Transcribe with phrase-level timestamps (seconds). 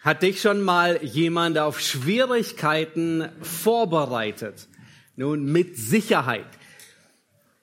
[0.00, 4.68] Hat dich schon mal jemand auf Schwierigkeiten vorbereitet?
[5.16, 6.46] Nun, mit Sicherheit.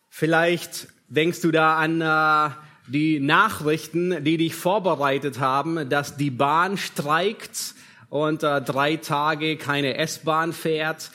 [0.10, 2.54] Vielleicht denkst du da an äh,
[2.88, 7.74] die Nachrichten, die dich vorbereitet haben, dass die Bahn streikt
[8.10, 11.12] und äh, drei Tage keine S-Bahn fährt.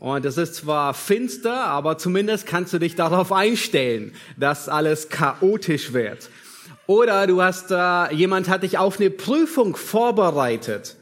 [0.00, 5.92] Und es ist zwar finster, aber zumindest kannst du dich darauf einstellen, dass alles chaotisch
[5.92, 6.28] wird.
[6.86, 10.96] Oder du hast, äh, jemand hat dich auf eine Prüfung vorbereitet.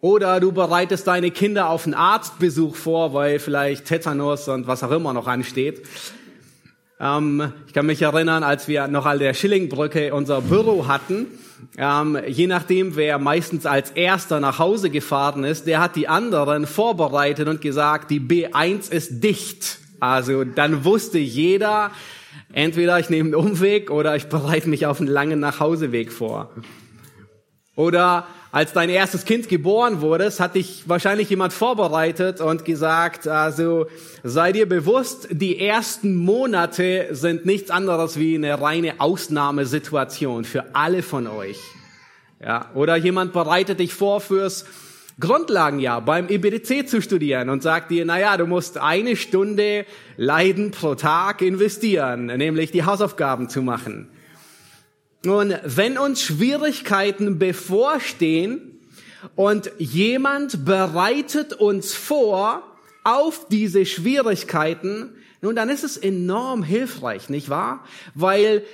[0.00, 4.92] Oder du bereitest deine Kinder auf einen Arztbesuch vor, weil vielleicht Tetanus und was auch
[4.92, 5.82] immer noch ansteht.
[7.00, 11.26] Ähm, ich kann mich erinnern, als wir noch an der Schillingbrücke unser Büro hatten,
[11.76, 16.66] ähm, je nachdem, wer meistens als erster nach Hause gefahren ist, der hat die anderen
[16.66, 19.78] vorbereitet und gesagt, die B1 ist dicht.
[19.98, 21.90] Also dann wusste jeder,
[22.52, 26.50] Entweder ich nehme einen Umweg oder ich bereite mich auf einen langen Nachhauseweg vor.
[27.76, 33.86] Oder als dein erstes Kind geboren wurde, hat dich wahrscheinlich jemand vorbereitet und gesagt, also
[34.24, 41.02] sei dir bewusst, die ersten Monate sind nichts anderes wie eine reine Ausnahmesituation für alle
[41.02, 41.58] von euch.
[42.44, 44.64] Ja, oder jemand bereitet dich vor fürs
[45.20, 49.84] Grundlagenjahr beim IBDC zu studieren und sagt dir, naja, du musst eine Stunde
[50.16, 54.08] Leiden pro Tag investieren, nämlich die Hausaufgaben zu machen.
[55.26, 58.80] Und wenn uns Schwierigkeiten bevorstehen
[59.36, 62.62] und jemand bereitet uns vor
[63.04, 67.84] auf diese Schwierigkeiten, nun dann ist es enorm hilfreich, nicht wahr?
[68.14, 68.64] Weil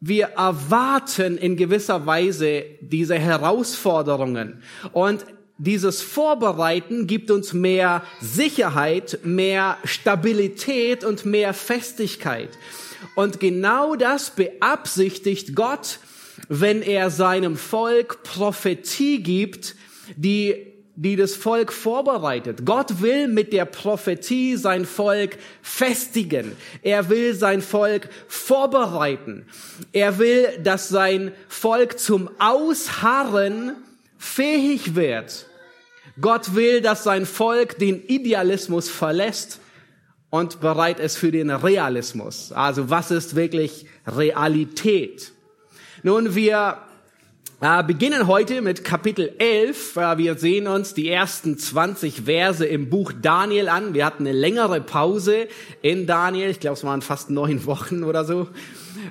[0.00, 4.62] wir erwarten in gewisser Weise diese Herausforderungen.
[4.92, 5.24] Und
[5.58, 12.50] dieses Vorbereiten gibt uns mehr Sicherheit, mehr Stabilität und mehr Festigkeit.
[13.14, 16.00] Und genau das beabsichtigt Gott,
[16.48, 19.76] wenn er seinem Volk Prophetie gibt,
[20.16, 22.64] die die das Volk vorbereitet.
[22.64, 26.52] Gott will mit der Prophetie sein Volk festigen.
[26.82, 29.44] Er will sein Volk vorbereiten.
[29.92, 33.72] Er will, dass sein Volk zum Ausharren
[34.18, 35.46] fähig wird.
[36.20, 39.60] Gott will, dass sein Volk den Idealismus verlässt
[40.30, 42.52] und bereit ist für den Realismus.
[42.52, 45.32] Also was ist wirklich Realität?
[46.02, 46.78] Nun, wir
[47.60, 49.96] äh, beginnen heute mit Kapitel 11.
[49.96, 53.94] Äh, wir sehen uns die ersten 20 Verse im Buch Daniel an.
[53.94, 55.48] Wir hatten eine längere Pause
[55.80, 56.50] in Daniel.
[56.50, 58.48] Ich glaube, es waren fast neun Wochen oder so.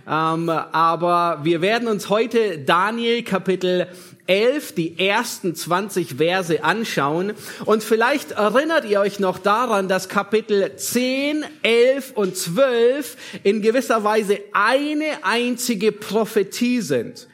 [0.08, 3.88] Ähm, aber wir werden uns heute Daniel Kapitel
[4.28, 7.34] 11 die ersten 20 Verse anschauen.
[7.66, 14.04] Und vielleicht erinnert ihr euch noch daran, dass Kapitel 10, 11 und 12 in gewisser
[14.04, 17.28] Weise eine einzige Prophetie sind.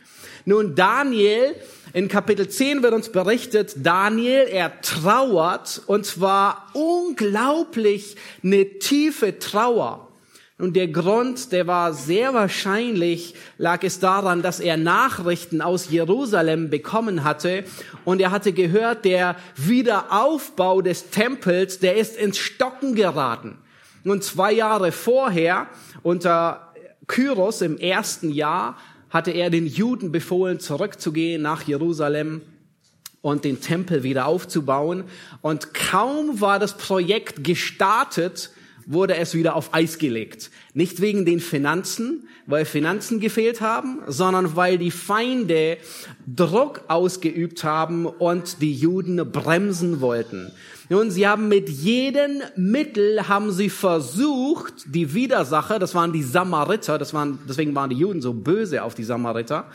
[0.46, 1.56] Nun, Daniel,
[1.94, 10.09] in Kapitel 10 wird uns berichtet, Daniel, er trauert, und zwar unglaublich eine tiefe Trauer.
[10.60, 16.70] Und der Grund, der war sehr wahrscheinlich, lag es daran, dass er Nachrichten aus Jerusalem
[16.70, 17.64] bekommen hatte
[18.04, 23.58] und er hatte gehört, der Wiederaufbau des Tempels, der ist ins Stocken geraten.
[24.04, 25.68] Und zwei Jahre vorher,
[26.04, 26.74] unter
[27.08, 28.78] Kyros im ersten Jahr,
[29.10, 32.42] hatte er den Juden befohlen, zurückzugehen nach Jerusalem
[33.22, 35.06] und den Tempel wieder aufzubauen.
[35.42, 38.52] Und kaum war das Projekt gestartet,
[38.90, 40.50] wurde es wieder auf Eis gelegt.
[40.74, 45.78] Nicht wegen den Finanzen, weil Finanzen gefehlt haben, sondern weil die Feinde
[46.26, 50.52] Druck ausgeübt haben und die Juden bremsen wollten.
[50.90, 56.98] Nun, sie haben mit jedem Mittel haben sie versucht, die Widersacher, das waren die Samariter,
[56.98, 59.66] das waren, deswegen waren die Juden so böse auf die Samariter,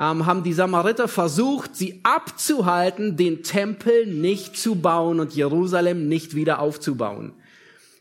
[0.00, 6.34] ähm, haben die Samariter versucht, sie abzuhalten, den Tempel nicht zu bauen und Jerusalem nicht
[6.34, 7.34] wieder aufzubauen.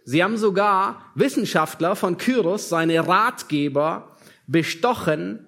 [0.06, 5.46] Sie haben sogar Wissenschaftler von Kyros, seine Ratgeber, bestochen,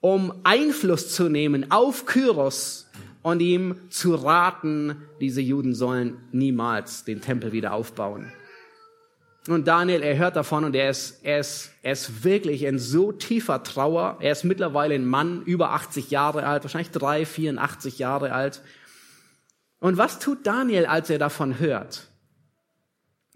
[0.00, 2.90] um Einfluss zu nehmen auf Kyros
[3.22, 8.32] und ihm zu raten, diese Juden sollen niemals den Tempel wieder aufbauen.
[9.48, 13.10] Und Daniel, er hört davon und er ist, er ist, er ist wirklich in so
[13.10, 14.18] tiefer Trauer.
[14.20, 18.62] Er ist mittlerweile ein Mann, über 80 Jahre alt, wahrscheinlich 3, 84 Jahre alt.
[19.80, 22.09] Und was tut Daniel, als er davon hört?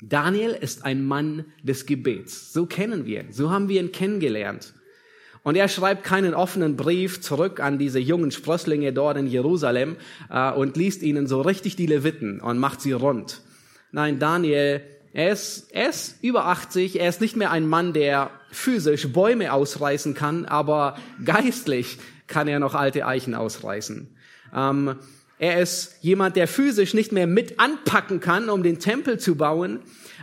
[0.09, 2.53] Daniel ist ein Mann des Gebets.
[2.53, 3.33] So kennen wir ihn.
[3.33, 4.75] So haben wir ihn kennengelernt.
[5.43, 9.97] Und er schreibt keinen offenen Brief zurück an diese jungen Sprösslinge dort in Jerusalem
[10.31, 13.43] äh, und liest ihnen so richtig die Leviten und macht sie rund.
[13.93, 14.81] Nein, Daniel,
[15.13, 19.53] er ist, er ist über 80, er ist nicht mehr ein Mann, der physisch Bäume
[19.53, 24.09] ausreißen kann, aber geistlich kann er noch alte Eichen ausreißen.
[24.55, 24.97] Ähm,
[25.39, 29.81] Er ist jemand, der physisch nicht mehr mit anpacken kann, um den Tempel zu bauen,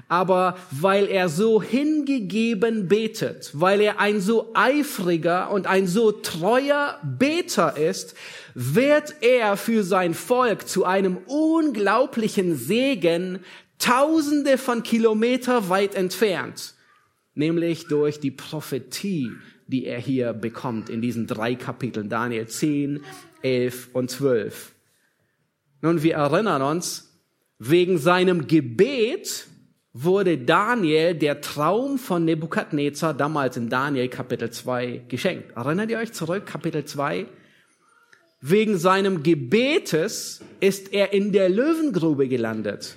[0.08, 6.98] aber weil er so hingegeben betet, weil er ein so eifriger und ein so treuer
[7.04, 8.16] Beter ist,
[8.54, 13.40] wird er für sein Volk zu einem unglaublichen Segen
[13.80, 16.76] tausende von Kilometer weit entfernt,
[17.36, 19.32] nämlich durch die Prophetie,
[19.68, 23.02] die er hier bekommt in diesen drei Kapiteln, Daniel 10,
[23.42, 24.74] 11 und 12.
[25.82, 27.12] Nun, wir erinnern uns,
[27.58, 29.48] wegen seinem Gebet
[29.94, 35.58] wurde Daniel der Traum von Nebukadnezar damals in Daniel Kapitel 2 geschenkt.
[35.58, 37.26] Erinnert ihr euch zurück, Kapitel 2?
[38.42, 42.96] Wegen seinem Gebetes ist er in der Löwengrube gelandet.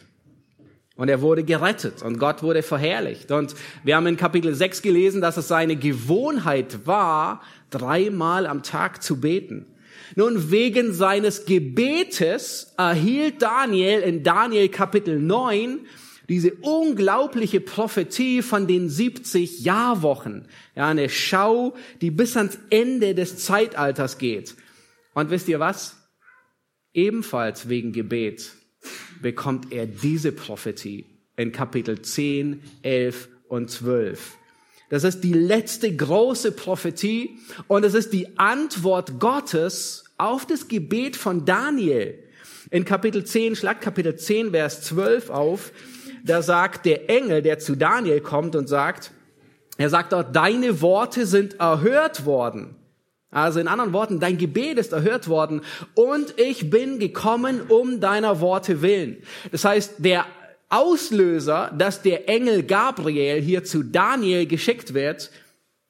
[0.97, 3.33] Und er wurde gerettet und Gott wurde verherrlicht.
[3.33, 9.03] Und wir haben in Kapitel 6 gelesen, dass es seine Gewohnheit war, dreimal am Tag
[9.03, 9.67] zu beten.
[10.17, 15.81] Nun, wegen seines Gebetes erhielt Daniel in Daniel Kapitel 9
[16.29, 20.47] diese unglaubliche Prophetie von den 70 Jahrwochen.
[20.75, 24.55] Ja, eine Schau, die bis ans Ende des Zeitalters geht.
[25.13, 25.97] Und wisst ihr was?
[26.95, 28.53] Ebenfalls wegen Gebet
[29.21, 31.07] bekommt er diese Prophetie
[31.37, 34.39] in Kapitel 10, 11 und 12.
[34.91, 37.39] Das ist die letzte große Prophetie
[37.69, 42.19] und es ist die Antwort Gottes auf das Gebet von Daniel.
[42.71, 45.73] In Kapitel 10, schlag Kapitel 10, Vers 12 auf,
[46.25, 49.13] da sagt der Engel, der zu Daniel kommt und sagt,
[49.77, 52.77] er sagt dort, deine Worte sind erhört worden.
[53.31, 55.63] Also in anderen Worten, dein Gebet ist erhört worden
[55.95, 59.23] und ich bin gekommen um deiner Worte willen.
[59.51, 60.25] Das heißt, der
[60.69, 65.31] Auslöser, dass der Engel Gabriel hier zu Daniel geschickt wird,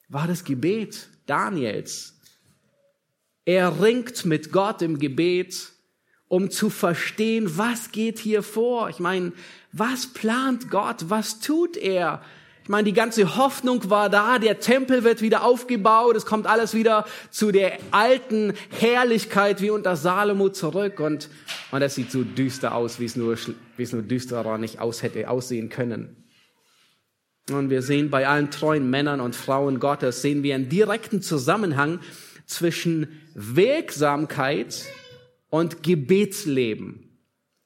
[0.09, 2.13] war das Gebet Daniels.
[3.45, 5.71] Er ringt mit Gott im Gebet,
[6.27, 8.89] um zu verstehen, was geht hier vor.
[8.89, 9.33] Ich meine,
[9.71, 11.09] was plant Gott?
[11.09, 12.23] Was tut er?
[12.65, 16.73] Ich meine, die ganze Hoffnung war da, der Tempel wird wieder aufgebaut, es kommt alles
[16.73, 21.29] wieder zu der alten Herrlichkeit wie unter Salomo zurück und,
[21.69, 23.37] und es sieht so düster aus, wie es nur,
[23.77, 26.25] wie es nur düsterer nicht aus hätte aussehen können.
[27.51, 31.99] Und wir sehen bei allen treuen Männern und Frauen Gottes, sehen wir einen direkten Zusammenhang
[32.47, 34.85] zwischen Wirksamkeit
[35.51, 37.19] und Gebetsleben.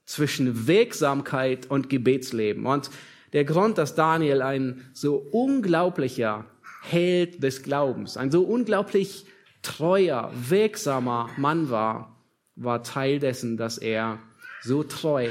[0.06, 2.66] Zwischen Wirksamkeit und Gebetsleben.
[2.66, 2.90] Und
[3.33, 6.45] der Grund, dass Daniel ein so unglaublicher
[6.81, 9.25] Held des Glaubens, ein so unglaublich
[9.61, 12.15] treuer, wirksamer Mann war,
[12.55, 14.19] war Teil dessen, dass er
[14.61, 15.29] so treu,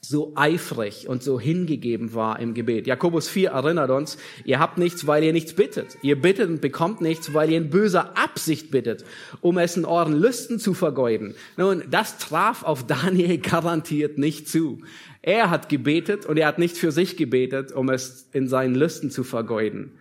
[0.00, 2.86] so eifrig und so hingegeben war im Gebet.
[2.86, 5.98] Jakobus 4 erinnert uns, ihr habt nichts, weil ihr nichts bittet.
[6.02, 9.04] Ihr bittet und bekommt nichts, weil ihr in böser Absicht bittet,
[9.40, 11.34] um es in euren Lüsten zu vergeuden.
[11.56, 14.80] Nun, das traf auf Daniel garantiert nicht zu.
[15.26, 19.10] Er hat gebetet und er hat nicht für sich gebetet, um es in seinen Lüsten
[19.10, 19.98] zu vergeuden.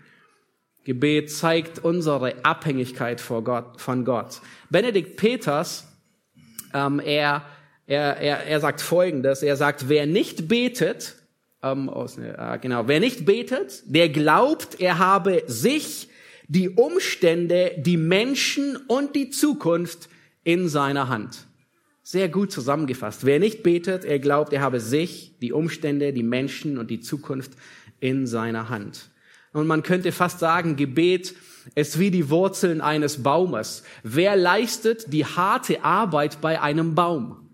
[0.83, 4.41] Gebet zeigt unsere Abhängigkeit Gott, von Gott.
[4.69, 5.87] Benedikt Peters,
[6.75, 7.43] ähm, er,
[7.87, 9.41] er, er, er sagt Folgendes.
[9.41, 11.15] Er sagt, wer nicht betet,
[11.63, 16.07] ähm, aus, äh, genau, wer nicht betet, der glaubt, er habe sich,
[16.47, 20.07] die Umstände, die Menschen und die Zukunft
[20.43, 21.47] in seiner Hand.
[22.07, 23.25] Sehr gut zusammengefasst.
[23.25, 27.53] Wer nicht betet, er glaubt, er habe sich, die Umstände, die Menschen und die Zukunft
[27.99, 29.09] in seiner Hand.
[29.53, 31.33] Und man könnte fast sagen, Gebet
[31.73, 33.81] ist wie die Wurzeln eines Baumes.
[34.03, 37.49] Wer leistet die harte Arbeit bei einem Baum?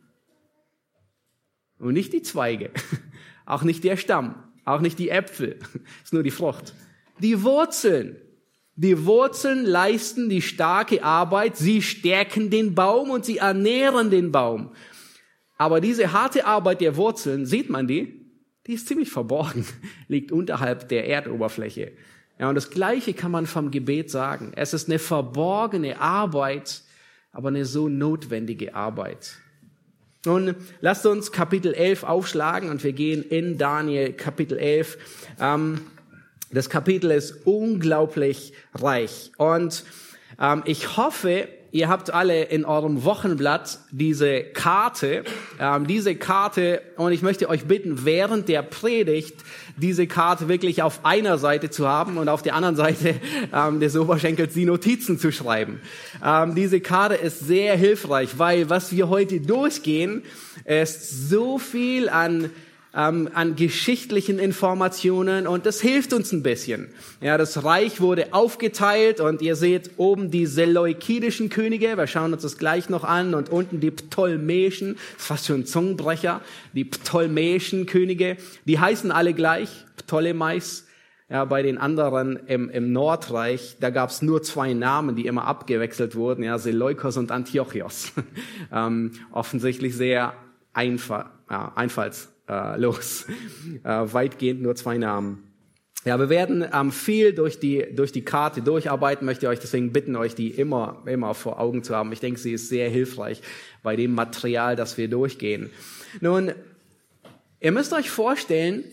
[1.80, 2.72] Und nicht die Zweige,
[3.46, 5.60] auch nicht der Stamm, auch nicht die Äpfel,
[6.04, 6.74] ist nur die Frucht.
[7.20, 8.18] Die Wurzeln.
[8.82, 14.72] Die Wurzeln leisten die starke Arbeit, sie stärken den Baum und sie ernähren den Baum.
[15.56, 18.26] Aber diese harte Arbeit der Wurzeln, sieht man die?
[18.66, 19.68] Die ist ziemlich verborgen,
[20.08, 21.92] liegt unterhalb der Erdoberfläche.
[22.40, 24.52] Ja, und das Gleiche kann man vom Gebet sagen.
[24.56, 26.82] Es ist eine verborgene Arbeit,
[27.32, 29.36] aber eine so notwendige Arbeit.
[30.26, 34.98] Nun, lasst uns Kapitel 11 aufschlagen und wir gehen in Daniel Kapitel 11.
[35.40, 35.82] Ähm,
[36.52, 39.32] das Kapitel ist unglaublich reich.
[39.38, 39.84] Und
[40.40, 45.24] ähm, ich hoffe, ihr habt alle in eurem Wochenblatt diese Karte,
[45.60, 49.36] ähm, diese Karte, und ich möchte euch bitten, während der Predigt
[49.78, 53.16] diese Karte wirklich auf einer Seite zu haben und auf der anderen Seite
[53.54, 55.80] ähm, des Oberschenkels die Notizen zu schreiben.
[56.24, 60.24] Ähm, diese Karte ist sehr hilfreich, weil was wir heute durchgehen,
[60.66, 62.50] ist so viel an
[62.94, 66.90] ähm, an geschichtlichen Informationen und das hilft uns ein bisschen.
[67.22, 72.42] Ja, das Reich wurde aufgeteilt und ihr seht oben die seleukidischen Könige, wir schauen uns
[72.42, 76.42] das gleich noch an und unten die ptolemäischen, fast schon Zungenbrecher,
[76.74, 80.88] die ptolemäischen Könige, die heißen alle gleich, Ptolemais.
[81.30, 85.46] Ja, bei den anderen im, im Nordreich, da gab es nur zwei Namen, die immer
[85.46, 88.12] abgewechselt wurden, ja, Seleukos und Antiochios.
[88.74, 90.34] ähm, offensichtlich sehr
[90.74, 93.26] einfach, ja, einfalls äh, los.
[93.84, 95.52] Äh, weitgehend nur zwei Namen.
[96.04, 100.16] Ja, wir werden ähm, viel durch die, durch die Karte durcharbeiten, möchte euch deswegen bitten,
[100.16, 102.12] euch die immer, immer vor Augen zu haben.
[102.12, 103.42] Ich denke, sie ist sehr hilfreich
[103.84, 105.70] bei dem Material, das wir durchgehen.
[106.20, 106.54] Nun,
[107.60, 108.84] ihr müsst euch vorstellen,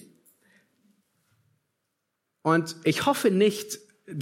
[2.43, 3.79] und ich hoffe nicht,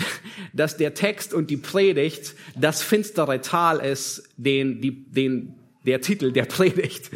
[0.52, 6.32] dass der Text und die Predigt das finstere Tal ist, den, die, den, der Titel
[6.32, 7.10] der Predigt.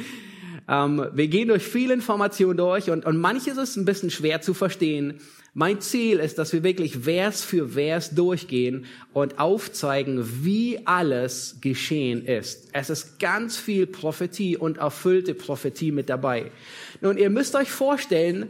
[0.71, 4.55] Ähm, wir gehen durch viele Informationen durch und, und manches ist ein bisschen schwer zu
[4.55, 5.21] verstehen.
[5.53, 12.25] Mein Ziel ist, dass wir wirklich Vers für Vers durchgehen und aufzeigen, wie alles geschehen
[12.25, 12.69] ist.
[12.73, 16.53] Es ist ganz viel Prophetie und erfüllte Prophetie mit dabei.
[17.01, 18.47] Nun, ihr müsst euch vorstellen,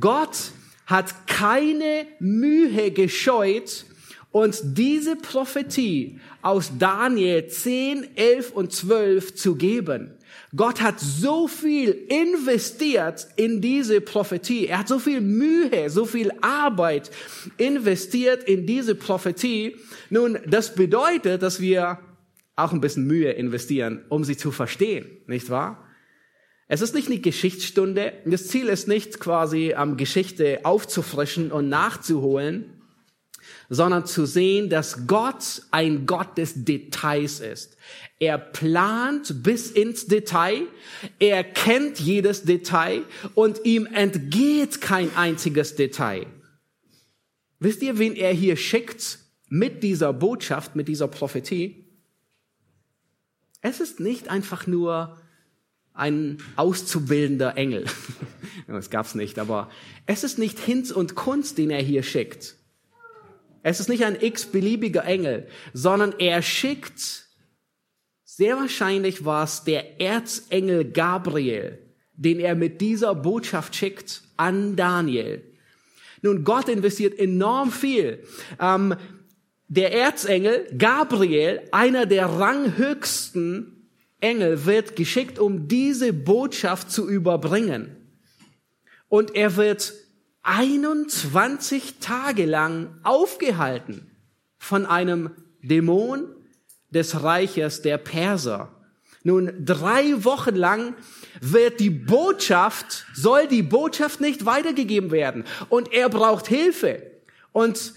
[0.00, 0.52] Gott
[0.86, 3.84] hat keine Mühe gescheut,
[4.32, 10.17] uns diese Prophetie aus Daniel 10, 11 und 12 zu geben.
[10.56, 14.66] Gott hat so viel investiert in diese Prophetie.
[14.66, 17.10] Er hat so viel Mühe, so viel Arbeit
[17.58, 19.76] investiert in diese Prophetie.
[20.08, 21.98] Nun, das bedeutet, dass wir
[22.56, 25.84] auch ein bisschen Mühe investieren, um sie zu verstehen, nicht wahr?
[26.66, 28.12] Es ist nicht eine Geschichtsstunde.
[28.26, 32.77] Das Ziel ist nicht quasi ähm, Geschichte aufzufrischen und nachzuholen,
[33.68, 37.76] sondern zu sehen, dass Gott ein Gott des Details ist.
[38.18, 40.62] Er plant bis ins Detail,
[41.18, 43.02] er kennt jedes Detail
[43.34, 46.26] und ihm entgeht kein einziges Detail.
[47.60, 51.84] Wisst ihr, wen er hier schickt mit dieser Botschaft, mit dieser Prophetie?
[53.60, 55.18] Es ist nicht einfach nur
[55.92, 57.84] ein auszubildender Engel.
[58.68, 59.68] das gab's nicht, aber
[60.06, 62.57] es ist nicht Hinz und Kunst, den er hier schickt.
[63.62, 67.26] Es ist nicht ein x-beliebiger Engel, sondern er schickt,
[68.24, 71.78] sehr wahrscheinlich war es der Erzengel Gabriel,
[72.14, 75.42] den er mit dieser Botschaft schickt an Daniel.
[76.22, 78.24] Nun, Gott investiert enorm viel.
[78.60, 78.94] Ähm,
[79.68, 83.88] der Erzengel Gabriel, einer der ranghöchsten
[84.20, 87.96] Engel, wird geschickt, um diese Botschaft zu überbringen.
[89.08, 89.92] Und er wird
[90.48, 94.10] 21 Tage lang aufgehalten
[94.56, 95.30] von einem
[95.62, 96.24] Dämon
[96.88, 98.72] des Reiches der Perser.
[99.22, 100.94] Nun, drei Wochen lang
[101.42, 105.44] wird die Botschaft, soll die Botschaft nicht weitergegeben werden.
[105.68, 107.02] Und er braucht Hilfe.
[107.52, 107.92] Und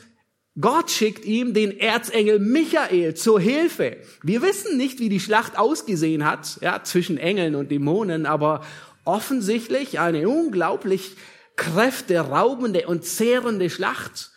[0.60, 3.96] Gott schickt ihm den Erzengel Michael zur Hilfe.
[4.24, 8.66] Wir wissen nicht, wie die Schlacht ausgesehen hat, ja, zwischen Engeln und Dämonen, aber
[9.06, 11.16] offensichtlich eine unglaublich
[11.56, 14.32] kräfteraubende und zehrende Schlacht.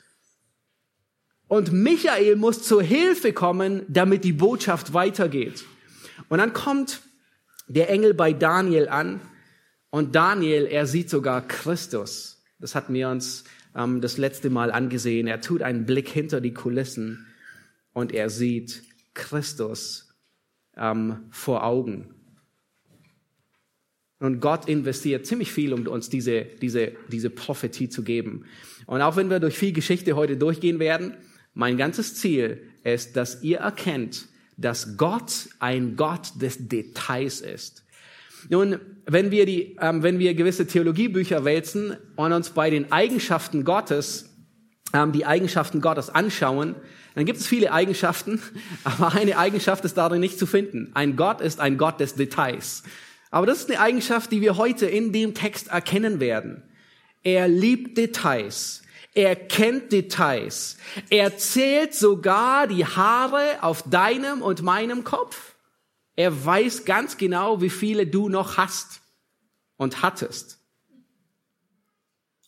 [1.48, 5.64] Und Michael muss zur Hilfe kommen, damit die Botschaft weitergeht.
[6.28, 7.02] Und dann kommt
[7.66, 9.20] der Engel bei Daniel an
[9.90, 12.42] und Daniel, er sieht sogar Christus.
[12.58, 13.44] Das hatten wir uns
[13.76, 15.26] ähm, das letzte Mal angesehen.
[15.26, 17.26] Er tut einen Blick hinter die Kulissen
[17.92, 18.82] und er sieht
[19.14, 20.14] Christus
[20.76, 22.13] ähm, vor Augen.
[24.20, 28.44] Und Gott investiert ziemlich viel, um uns diese, diese, diese Prophetie zu geben.
[28.86, 31.14] Und auch wenn wir durch viel Geschichte heute durchgehen werden,
[31.52, 37.84] mein ganzes Ziel ist, dass ihr erkennt, dass Gott ein Gott des Details ist.
[38.48, 43.64] Nun, wenn wir die, ähm, wenn wir gewisse Theologiebücher wälzen und uns bei den Eigenschaften
[43.64, 44.30] Gottes,
[44.92, 46.74] ähm, die Eigenschaften Gottes anschauen,
[47.14, 48.40] dann gibt es viele Eigenschaften,
[48.84, 50.90] aber eine Eigenschaft ist darin nicht zu finden.
[50.94, 52.82] Ein Gott ist ein Gott des Details.
[53.34, 56.62] Aber das ist eine Eigenschaft, die wir heute in dem Text erkennen werden.
[57.24, 58.82] Er liebt Details.
[59.12, 60.76] Er kennt Details.
[61.10, 65.56] Er zählt sogar die Haare auf deinem und meinem Kopf.
[66.14, 69.00] Er weiß ganz genau, wie viele du noch hast
[69.78, 70.60] und hattest.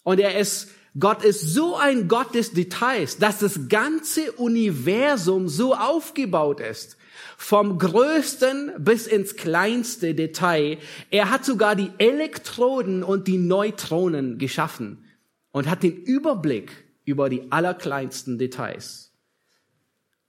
[0.04, 5.74] Und er ist, Gott ist so ein Gott des Details, dass das ganze Universum so
[5.74, 6.96] aufgebaut ist.
[7.36, 10.78] Vom größten bis ins kleinste Detail.
[11.10, 15.04] Er hat sogar die Elektroden und die Neutronen geschaffen
[15.52, 16.72] und hat den Überblick
[17.04, 19.12] über die allerkleinsten Details.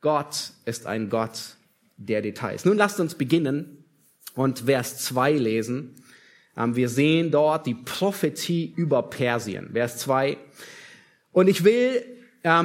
[0.02, 1.58] Gott ist ein Gott
[1.98, 2.66] der Details.
[2.66, 3.84] Nun lasst uns beginnen
[4.36, 5.96] und Vers 2 lesen.
[6.56, 10.38] Ähm, wir sehen dort die Prophetie über Persien, Vers 2.
[11.32, 12.04] Und ich will,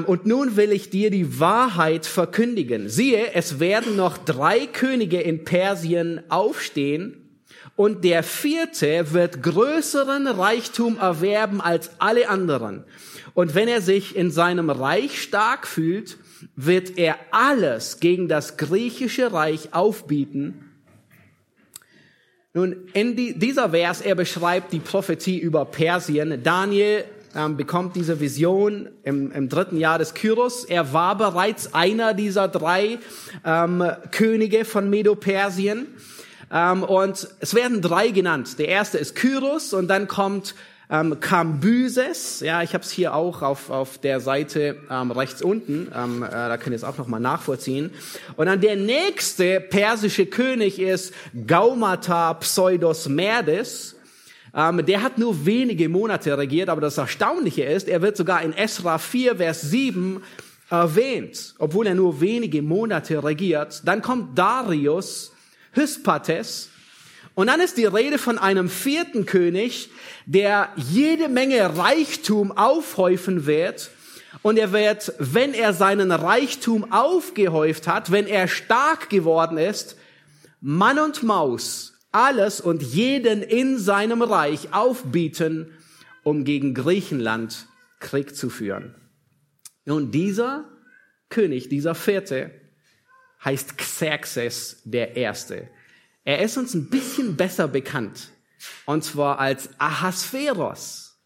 [0.06, 2.88] und nun will ich dir die Wahrheit verkündigen.
[2.88, 7.22] Siehe, es werden noch drei Könige in Persien aufstehen,
[7.76, 12.84] und der vierte wird größeren Reichtum erwerben als alle anderen.
[13.34, 16.18] Und wenn er sich in seinem Reich stark fühlt,
[16.54, 20.68] wird er alles gegen das griechische Reich aufbieten.
[22.52, 26.42] Nun, in die, dieser Vers, er beschreibt die Prophetie über Persien.
[26.42, 30.64] Daniel ähm, bekommt diese Vision im, im dritten Jahr des Kyros.
[30.64, 32.98] Er war bereits einer dieser drei
[33.44, 35.86] ähm, Könige von Medo-Persien.
[36.52, 38.58] Ähm, und es werden drei genannt.
[38.58, 40.54] Der erste ist Kyros und dann kommt
[40.92, 45.90] ähm, Kambyses, ja, ich habe es hier auch auf, auf der Seite ähm, rechts unten,
[45.96, 47.90] ähm, äh, da könnt ihr es auch nochmal nachvollziehen.
[48.36, 51.14] Und dann der nächste persische König ist
[51.46, 53.96] Gaumata Pseudos Merdes.
[54.54, 58.52] Ähm, der hat nur wenige Monate regiert, aber das Erstaunliche ist, er wird sogar in
[58.52, 60.22] Esra 4, Vers 7
[60.68, 63.82] erwähnt, obwohl er nur wenige Monate regiert.
[63.84, 65.32] Dann kommt Darius
[65.72, 66.68] Hyspates,
[67.34, 69.90] und dann ist die Rede von einem vierten König,
[70.26, 73.90] der jede Menge Reichtum aufhäufen wird.
[74.42, 79.96] Und er wird, wenn er seinen Reichtum aufgehäuft hat, wenn er stark geworden ist,
[80.60, 85.72] Mann und Maus, alles und jeden in seinem Reich aufbieten,
[86.22, 87.66] um gegen Griechenland
[88.00, 88.94] Krieg zu führen.
[89.84, 90.64] Nun, dieser
[91.28, 92.50] König, dieser vierte,
[93.44, 95.68] heißt Xerxes der Erste.
[96.24, 98.30] Er ist uns ein bisschen besser bekannt.
[98.86, 101.18] Und zwar als Ahasveros.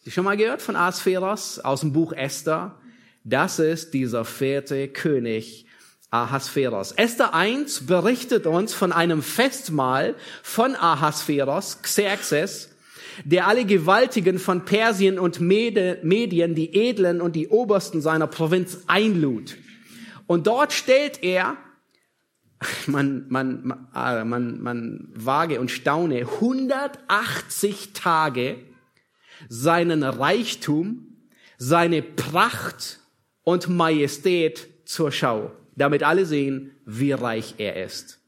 [0.00, 2.78] Sie schon mal gehört von Ahasveros aus dem Buch Esther?
[3.24, 5.65] Das ist dieser vierte König
[6.10, 6.92] Ahasveros.
[6.92, 12.70] Esther 1 berichtet uns von einem Festmahl von Ahasveros, Xerxes,
[13.24, 19.56] der alle Gewaltigen von Persien und Medien, die Edlen und die Obersten seiner Provinz einlud.
[20.26, 21.56] Und dort stellt er
[22.86, 28.58] man, man, ah, man, man wage und staune 180 Tage
[29.48, 31.18] seinen Reichtum,
[31.58, 33.00] seine Pracht
[33.42, 38.18] und Majestät zur Schau, damit alle sehen, wie reich er ist.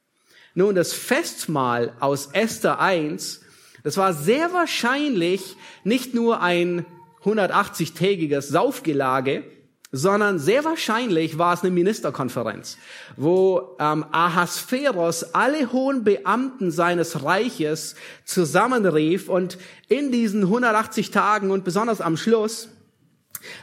[0.55, 3.43] Nun, das Festmahl aus Esther 1,
[3.85, 6.85] das war sehr wahrscheinlich nicht nur ein
[7.25, 9.45] 180-tägiges Saufgelage,
[9.91, 12.77] sondern sehr wahrscheinlich war es eine Ministerkonferenz,
[13.17, 19.59] wo ähm, Ahasveros alle hohen Beamten seines Reiches zusammenrief und
[19.89, 22.69] in diesen 180 Tagen und besonders am Schluss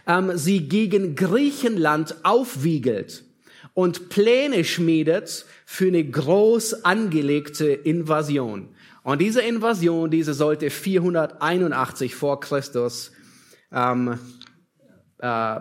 [0.07, 3.24] ähm, sie gegen Griechenland aufwiegelt
[3.75, 8.69] und Pläne schmiedet für eine groß angelegte Invasion.
[9.03, 13.11] Und diese Invasion, diese sollte 481 vor Christus
[13.71, 14.17] ähm,
[15.19, 15.59] äh,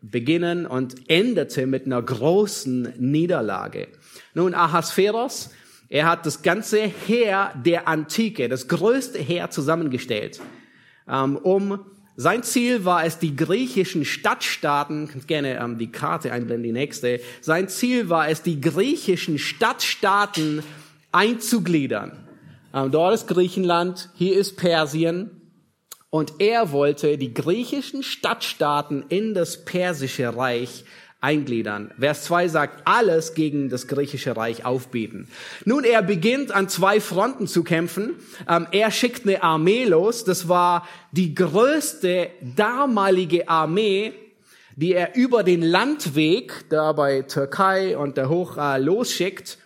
[0.00, 3.88] beginnen und endete mit einer großen Niederlage.
[4.32, 5.50] Nun, Ahasveros,
[5.90, 10.40] er hat das ganze Heer der Antike, das größte Heer zusammengestellt,
[11.06, 11.84] ähm, um
[12.20, 17.20] sein Ziel war es, die griechischen Stadtstaaten, kannst gerne ähm, die Karte einblenden, die nächste.
[17.40, 20.64] Sein Ziel war es, die griechischen Stadtstaaten
[21.12, 22.26] einzugliedern.
[22.74, 25.30] Ähm, dort ist Griechenland, hier ist Persien,
[26.10, 30.84] und er wollte die griechischen Stadtstaaten in das persische Reich
[31.20, 31.92] eingliedern.
[31.98, 35.28] Vers 2 sagt, alles gegen das griechische Reich aufbieten.
[35.64, 38.14] Nun, er beginnt an zwei Fronten zu kämpfen.
[38.48, 40.24] Ähm, er schickt eine Armee los.
[40.24, 44.12] Das war die größte damalige Armee,
[44.76, 49.58] die er über den Landweg, da bei Türkei und der Hoch äh, losschickt.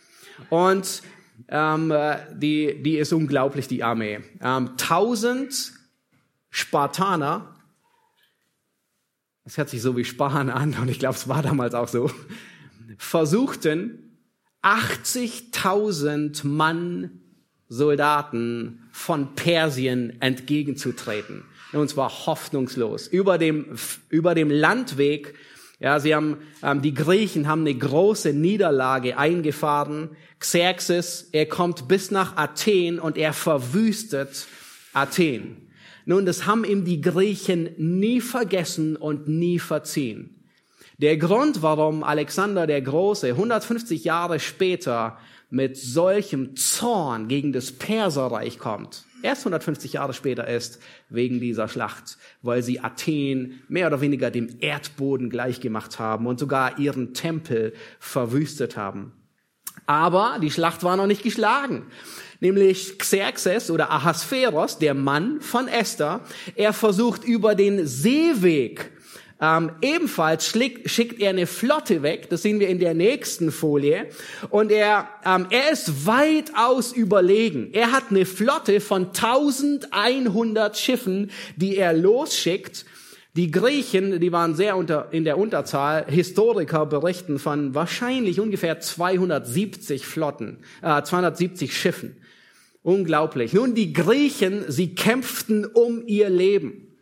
[0.48, 1.02] Und
[1.48, 4.20] ähm, äh, die, die ist unglaublich, die Armee.
[4.42, 5.74] Ähm, 1000
[6.48, 7.54] Spartaner,
[9.44, 12.10] das hört sich so wie Sparen an und ich glaube, es war damals auch so,
[12.98, 14.18] versuchten
[14.62, 17.22] 80.000 Mann
[17.68, 21.44] Soldaten von Persien entgegenzutreten.
[21.72, 23.06] Und zwar hoffnungslos.
[23.06, 23.76] Über dem,
[24.10, 25.34] über dem Landweg,
[25.80, 30.10] ja, sie haben, ähm, die Griechen haben eine große Niederlage eingefahren.
[30.38, 34.46] Xerxes, er kommt bis nach Athen und er verwüstet
[34.92, 35.71] Athen.
[36.04, 40.42] Nun, das haben ihm die Griechen nie vergessen und nie verziehen.
[40.98, 45.18] Der Grund, warum Alexander der Große 150 Jahre später
[45.50, 52.18] mit solchem Zorn gegen das Perserreich kommt, erst 150 Jahre später ist, wegen dieser Schlacht,
[52.42, 58.76] weil sie Athen mehr oder weniger dem Erdboden gleichgemacht haben und sogar ihren Tempel verwüstet
[58.76, 59.12] haben.
[59.86, 61.86] Aber die Schlacht war noch nicht geschlagen.
[62.42, 66.22] Nämlich Xerxes oder Ahasveros, der Mann von Esther,
[66.56, 68.90] er versucht über den Seeweg
[69.40, 74.08] ähm, ebenfalls schickt, schickt er eine Flotte weg, das sehen wir in der nächsten Folie.
[74.50, 77.70] Und er, ähm, er ist weitaus überlegen.
[77.72, 82.86] Er hat eine Flotte von 1100 Schiffen, die er losschickt.
[83.36, 86.06] Die Griechen, die waren sehr unter, in der Unterzahl.
[86.08, 92.16] Historiker berichten von wahrscheinlich ungefähr 270 Flotten, äh, 270 Schiffen.
[92.82, 93.52] Unglaublich.
[93.52, 96.96] Nun, die Griechen, sie kämpften um ihr Leben.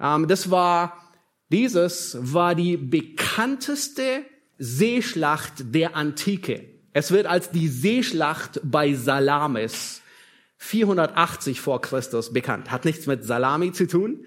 [0.00, 1.04] Ähm, das war
[1.50, 4.24] dieses war die bekannteste
[4.58, 6.68] Seeschlacht der Antike.
[6.92, 10.02] Es wird als die Seeschlacht bei Salamis
[10.58, 12.70] 480 vor Christus bekannt.
[12.70, 14.26] Hat nichts mit Salami zu tun,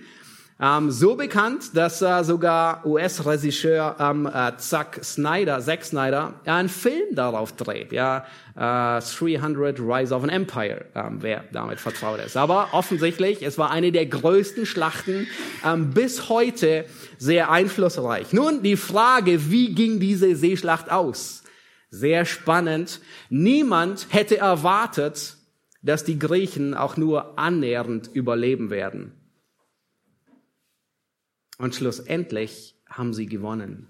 [0.61, 6.69] ähm, so bekannt, dass äh, sogar US-Regisseur ähm, äh, Zack Snyder, Zack Snyder, ja, einen
[6.69, 7.91] Film darauf dreht.
[7.91, 12.37] Ja, äh, 300 Rise of an Empire, ähm, wer damit vertraut ist.
[12.37, 15.27] Aber offensichtlich, es war eine der größten Schlachten
[15.65, 16.85] ähm, bis heute
[17.17, 18.31] sehr einflussreich.
[18.31, 21.41] Nun die Frage, wie ging diese Seeschlacht aus?
[21.89, 23.01] Sehr spannend.
[23.29, 25.37] Niemand hätte erwartet,
[25.81, 29.20] dass die Griechen auch nur annähernd überleben werden.
[31.61, 33.87] Und schlussendlich haben sie gewonnen.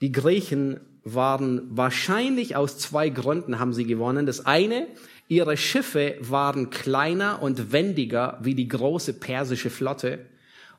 [0.00, 4.24] Die Griechen waren wahrscheinlich aus zwei Gründen haben sie gewonnen.
[4.24, 4.86] Das eine,
[5.26, 10.26] ihre Schiffe waren kleiner und wendiger wie die große persische Flotte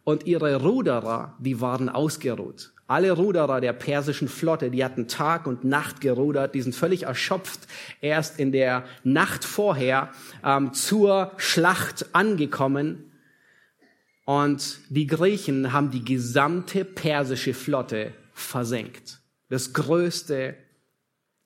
[0.06, 2.72] und ihre Ruderer, die waren ausgeruht.
[2.88, 7.68] Alle Ruderer der persischen Flotte, die hatten Tag und Nacht gerudert, die sind völlig erschöpft,
[8.00, 13.07] erst in der Nacht vorher ähm, zur Schlacht angekommen
[14.28, 19.22] und die Griechen haben die gesamte persische Flotte versenkt.
[19.48, 20.56] Das größte,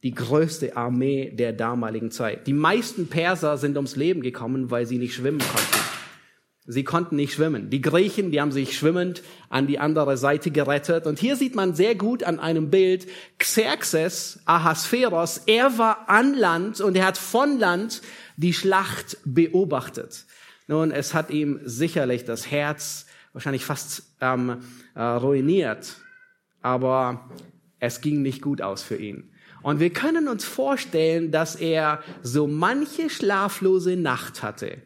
[0.01, 2.47] die größte Armee der damaligen Zeit.
[2.47, 5.79] Die meisten Perser sind ums Leben gekommen, weil sie nicht schwimmen konnten.
[6.65, 7.69] Sie konnten nicht schwimmen.
[7.69, 11.05] Die Griechen, die haben sich schwimmend an die andere Seite gerettet.
[11.05, 13.05] Und hier sieht man sehr gut an einem Bild
[13.37, 15.43] Xerxes, Ahasveros.
[15.45, 18.01] Er war an Land und er hat von Land
[18.37, 20.25] die Schlacht beobachtet.
[20.71, 24.59] Nun, es hat ihm sicherlich das Herz wahrscheinlich fast ähm,
[24.95, 25.97] äh, ruiniert,
[26.61, 27.29] aber
[27.79, 29.33] es ging nicht gut aus für ihn.
[29.63, 34.77] Und wir können uns vorstellen, dass er so manche schlaflose Nacht hatte.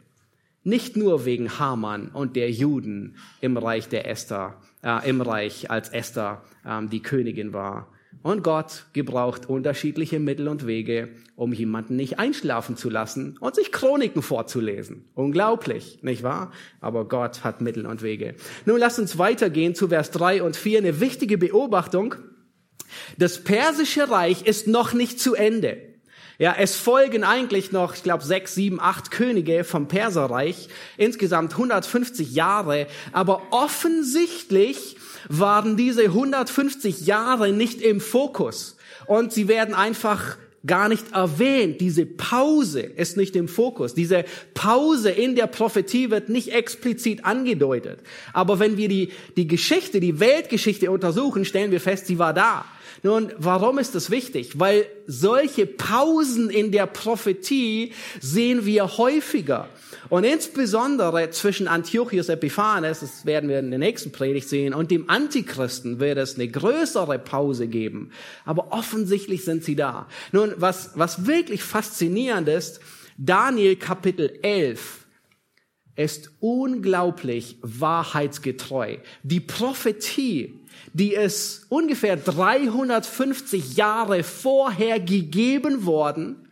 [0.64, 5.90] Nicht nur wegen Haman und der Juden im Reich der Esther, äh, im Reich, als
[5.90, 7.90] Esther ähm, die Königin war,
[8.26, 13.72] und Gott gebraucht unterschiedliche Mittel und Wege, um jemanden nicht einschlafen zu lassen und sich
[13.72, 15.08] Chroniken vorzulesen.
[15.14, 16.52] Unglaublich, nicht wahr?
[16.82, 18.34] Aber Gott hat Mittel und Wege.
[18.66, 20.80] Nun lasst uns weitergehen zu Vers 3 und 4.
[20.80, 22.16] Eine wichtige Beobachtung.
[23.20, 25.78] Das persische Reich ist noch nicht zu Ende.
[26.40, 32.34] Ja, es folgen eigentlich noch, ich glaube, sechs, sieben, acht Könige vom Perserreich, insgesamt 150
[32.34, 34.98] Jahre, aber offensichtlich
[35.30, 41.80] waren diese 150 Jahre nicht im Fokus und sie werden einfach gar nicht erwähnt.
[41.80, 43.94] Diese Pause ist nicht im Fokus.
[43.94, 48.00] Diese Pause in der Prophetie wird nicht explizit angedeutet.
[48.34, 52.66] Aber wenn wir die, die Geschichte, die Weltgeschichte untersuchen, stellen wir fest, sie war da.
[53.04, 54.60] Nun, warum ist das wichtig?
[54.60, 59.70] Weil solche Pausen in der Prophetie sehen wir häufiger.
[60.10, 65.10] Und insbesondere zwischen Antiochus Epiphanes, das werden wir in der nächsten Predigt sehen, und dem
[65.10, 68.12] Antichristen wird es eine größere Pause geben.
[68.46, 70.08] Aber offensichtlich sind sie da.
[70.32, 72.80] Nun, was, was wirklich faszinierend ist,
[73.18, 75.06] Daniel Kapitel 11
[75.96, 78.98] ist unglaublich wahrheitsgetreu.
[79.24, 80.60] Die Prophetie,
[80.96, 86.48] die es ungefähr 350 Jahre vorher gegeben worden,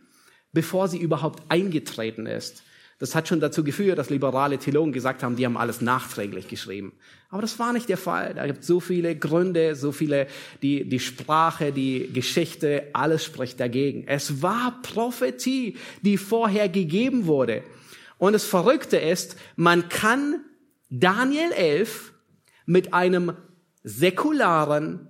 [0.52, 2.62] bevor sie überhaupt eingetreten ist.
[2.98, 6.92] Das hat schon dazu geführt, dass liberale Theologen gesagt haben, die haben alles nachträglich geschrieben.
[7.30, 8.34] Aber das war nicht der Fall.
[8.34, 10.26] Da gibt so viele Gründe, so viele,
[10.60, 14.06] die, die Sprache, die Geschichte, alles spricht dagegen.
[14.06, 17.62] Es war Prophetie, die vorher gegeben wurde.
[18.18, 20.44] Und das Verrückte ist, man kann
[20.90, 22.12] Daniel 11
[22.66, 23.32] mit einem
[23.84, 25.08] säkularen,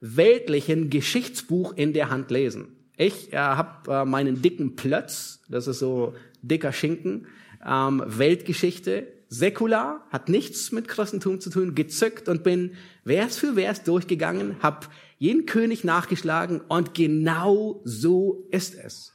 [0.00, 2.76] weltlichen Geschichtsbuch in der Hand lesen.
[2.96, 7.26] Ich äh, habe äh, meinen dicken Plötz, das ist so dicker Schinken,
[7.66, 12.74] ähm, Weltgeschichte, säkular, hat nichts mit Christentum zu tun, gezückt und bin
[13.06, 14.86] Vers für Vers durchgegangen, habe
[15.18, 19.14] jeden König nachgeschlagen und genau so ist es.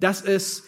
[0.00, 0.64] Das ist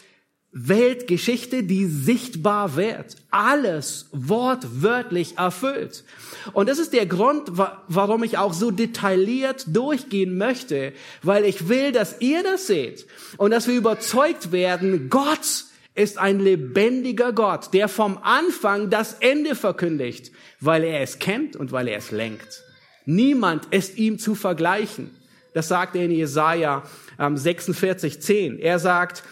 [0.54, 3.16] Weltgeschichte, die sichtbar wird.
[3.30, 6.04] Alles wortwörtlich erfüllt.
[6.52, 7.50] Und das ist der Grund,
[7.88, 13.50] warum ich auch so detailliert durchgehen möchte, weil ich will, dass ihr das seht und
[13.50, 15.64] dass wir überzeugt werden, Gott
[15.96, 21.72] ist ein lebendiger Gott, der vom Anfang das Ende verkündigt, weil er es kennt und
[21.72, 22.62] weil er es lenkt.
[23.06, 25.10] Niemand ist ihm zu vergleichen.
[25.52, 26.84] Das sagt er in Jesaja
[27.18, 28.58] 46, ähm, 10.
[28.58, 29.22] Er sagt,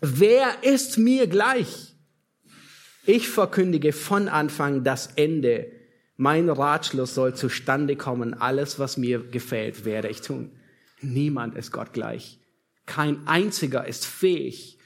[0.00, 1.94] Wer ist mir gleich?
[3.04, 5.72] Ich verkündige von Anfang das Ende.
[6.16, 8.34] Mein Ratschluss soll zustande kommen.
[8.34, 10.52] Alles, was mir gefällt, werde ich tun.
[11.00, 12.38] Niemand ist Gott gleich.
[12.86, 14.78] Kein einziger ist fähig.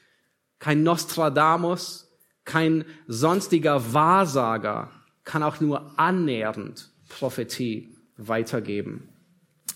[0.59, 2.13] Kein Nostradamus,
[2.45, 4.91] kein sonstiger Wahrsager
[5.25, 9.09] kann auch nur annähernd Prophetie weitergeben.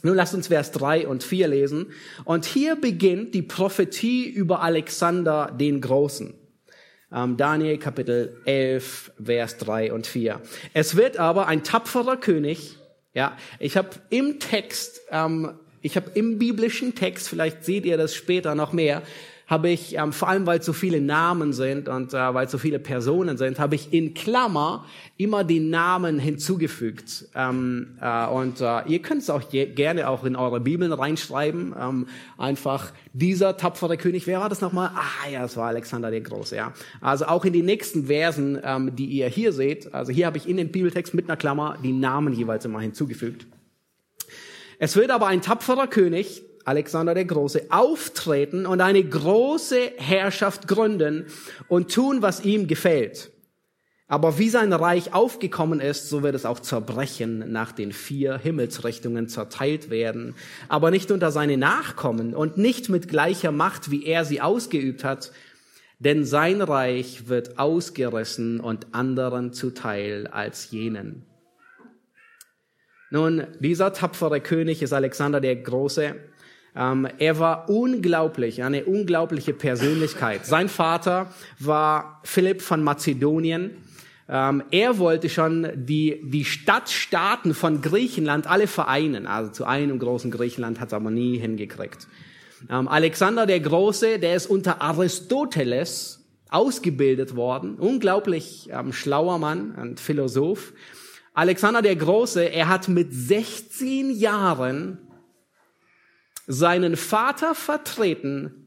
[0.06, 1.86] Nun lasst uns Vers 3 und 4 lesen.
[2.24, 6.32] Und hier beginnt die Prophetie über Alexander den Großen.
[7.12, 10.40] Ähm, Daniel Kapitel 11, Vers 3 und 4.
[10.74, 12.76] Es wird aber ein tapferer König,
[13.14, 18.14] ja, ich habe im Text, ähm, ich habe im biblischen Text, vielleicht seht ihr das
[18.14, 19.02] später noch mehr,
[19.46, 22.52] habe ich, ähm, vor allem weil es so viele Namen sind und äh, weil es
[22.52, 24.84] so viele Personen sind, habe ich in Klammer
[25.16, 27.28] immer den Namen hinzugefügt.
[27.34, 31.74] Ähm, äh, und äh, ihr könnt es auch gerne auch in eure Bibeln reinschreiben.
[31.80, 34.90] Ähm, einfach dieser tapfere König, wer war das nochmal?
[34.94, 36.56] Ah ja, das war Alexander der Große.
[36.56, 36.72] Ja.
[37.00, 40.48] Also auch in den nächsten Versen, ähm, die ihr hier seht, also hier habe ich
[40.48, 43.46] in den Bibeltext mit einer Klammer die Namen jeweils immer hinzugefügt.
[44.78, 51.26] Es wird aber ein tapferer König, Alexander der Große, auftreten und eine große Herrschaft gründen
[51.68, 53.30] und tun, was ihm gefällt.
[54.08, 59.28] Aber wie sein Reich aufgekommen ist, so wird es auch zerbrechen, nach den vier Himmelsrichtungen
[59.28, 60.34] zerteilt werden,
[60.68, 65.32] aber nicht unter seine Nachkommen und nicht mit gleicher Macht, wie er sie ausgeübt hat,
[65.98, 71.24] denn sein Reich wird ausgerissen und anderen zuteil als jenen.
[73.10, 76.16] Nun, dieser tapfere König ist Alexander der Große.
[76.76, 80.44] Ähm, er war unglaublich, eine unglaubliche Persönlichkeit.
[80.44, 83.70] Sein Vater war Philipp von Mazedonien.
[84.28, 89.26] Ähm, er wollte schon die, die Stadtstaaten von Griechenland alle vereinen.
[89.26, 92.08] Also zu einem großen Griechenland hat es aber nie hingekriegt.
[92.70, 97.76] Ähm, Alexander der Große, der ist unter Aristoteles ausgebildet worden.
[97.76, 100.72] Unglaublich ähm, schlauer Mann und Philosoph.
[101.32, 104.98] Alexander der Große, er hat mit 16 Jahren
[106.46, 108.66] seinen Vater vertreten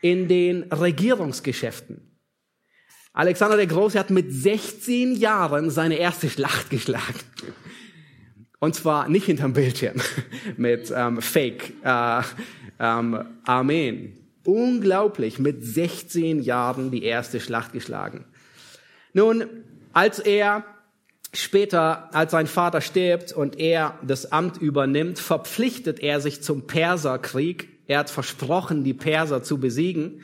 [0.00, 2.12] in den Regierungsgeschäften.
[3.12, 7.20] Alexander der Große hat mit 16 Jahren seine erste Schlacht geschlagen.
[8.58, 10.00] Und zwar nicht hinterm Bildschirm
[10.56, 12.22] mit ähm, Fake äh,
[12.78, 14.18] ähm, Armeen.
[14.44, 18.24] Unglaublich, mit 16 Jahren die erste Schlacht geschlagen.
[19.12, 19.44] Nun,
[19.92, 20.64] als er
[21.34, 27.68] Später, als sein Vater stirbt und er das Amt übernimmt, verpflichtet er sich zum Perserkrieg.
[27.86, 30.22] Er hat versprochen, die Perser zu besiegen.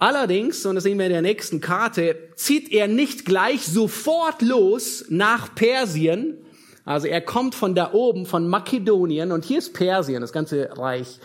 [0.00, 5.04] Allerdings, und das sehen wir in der nächsten Karte, zieht er nicht gleich sofort los
[5.08, 6.38] nach Persien.
[6.84, 11.20] Also er kommt von da oben, von Makedonien, und hier ist Persien, das ganze Reich.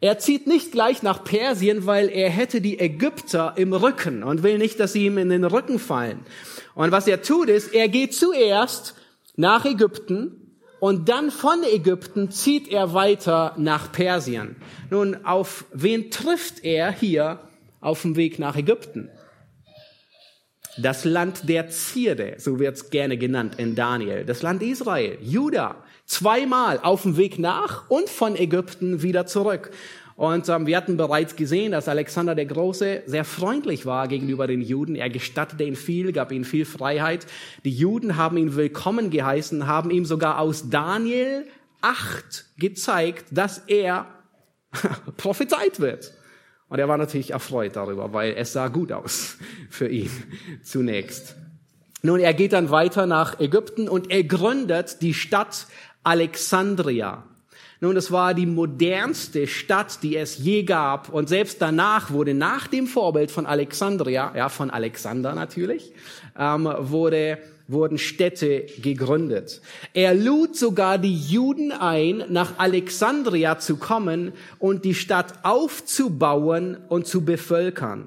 [0.00, 4.58] Er zieht nicht gleich nach Persien, weil er hätte die Ägypter im Rücken und will
[4.58, 6.20] nicht, dass sie ihm in den Rücken fallen.
[6.74, 8.94] Und was er tut ist, er geht zuerst
[9.36, 10.46] nach Ägypten
[10.80, 14.56] und dann von Ägypten zieht er weiter nach Persien.
[14.90, 17.40] Nun, auf wen trifft er hier
[17.80, 19.10] auf dem Weg nach Ägypten?
[20.76, 24.26] Das Land der Zierde, so wird's gerne genannt in Daniel.
[24.26, 29.70] Das Land Israel, Juda, zweimal auf dem Weg nach und von Ägypten wieder zurück.
[30.16, 34.62] Und ähm, wir hatten bereits gesehen, dass Alexander der Große sehr freundlich war gegenüber den
[34.62, 34.96] Juden.
[34.96, 37.26] Er gestattete ihnen viel, gab ihnen viel Freiheit.
[37.64, 41.46] Die Juden haben ihn willkommen geheißen, haben ihm sogar aus Daniel
[41.82, 44.06] 8 gezeigt, dass er
[45.18, 46.14] prophezeit wird.
[46.68, 49.36] Und er war natürlich erfreut darüber, weil es sah gut aus
[49.68, 50.10] für ihn
[50.62, 51.36] zunächst.
[52.02, 55.66] Nun, er geht dann weiter nach Ägypten und er gründet die Stadt
[56.06, 57.24] Alexandria.
[57.80, 61.08] Nun, das war die modernste Stadt, die es je gab.
[61.08, 65.92] Und selbst danach wurde nach dem Vorbild von Alexandria, ja, von Alexander natürlich,
[66.38, 69.60] ähm, wurde, wurden Städte gegründet.
[69.94, 77.08] Er lud sogar die Juden ein, nach Alexandria zu kommen und die Stadt aufzubauen und
[77.08, 78.02] zu bevölkern.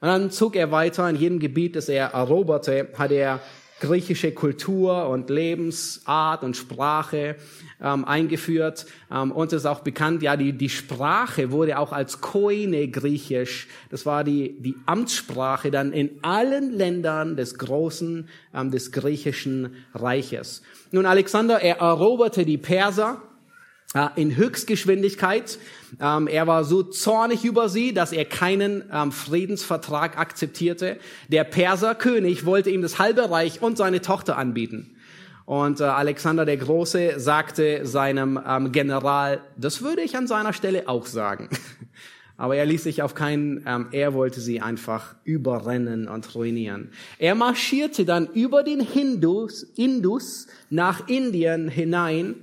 [0.00, 3.40] Und dann zog er weiter in jedem Gebiet, das er eroberte, hat er
[3.80, 7.36] griechische Kultur und Lebensart und Sprache
[7.80, 8.86] ähm, eingeführt.
[9.10, 13.68] Ähm, uns ist auch bekannt, ja, die, die Sprache wurde auch als Koine griechisch.
[13.90, 20.62] Das war die, die Amtssprache dann in allen Ländern des großen, ähm, des griechischen Reiches.
[20.90, 23.22] Nun, Alexander, er eroberte die Perser
[24.16, 25.58] in Höchstgeschwindigkeit.
[26.00, 30.98] Ähm, er war so zornig über sie, dass er keinen ähm, Friedensvertrag akzeptierte.
[31.28, 34.96] Der Perserkönig wollte ihm das halbe Reich und seine Tochter anbieten.
[35.46, 40.88] Und äh, Alexander der Große sagte seinem ähm, General, das würde ich an seiner Stelle
[40.88, 41.48] auch sagen.
[42.36, 46.90] Aber er ließ sich auf keinen, ähm, er wollte sie einfach überrennen und ruinieren.
[47.18, 52.34] Er marschierte dann über den Hindus, Indus nach Indien hinein,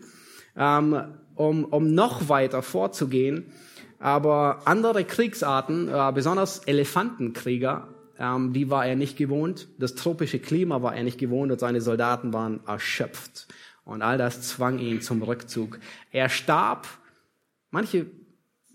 [0.57, 0.99] ähm,
[1.35, 3.51] um, um noch weiter vorzugehen.
[3.99, 7.87] Aber andere Kriegsarten, äh, besonders Elefantenkrieger,
[8.19, 9.67] ähm, die war er nicht gewohnt.
[9.77, 13.47] Das tropische Klima war er nicht gewohnt und seine Soldaten waren erschöpft.
[13.85, 15.79] Und all das zwang ihn zum Rückzug.
[16.11, 16.87] Er starb,
[17.71, 18.05] manche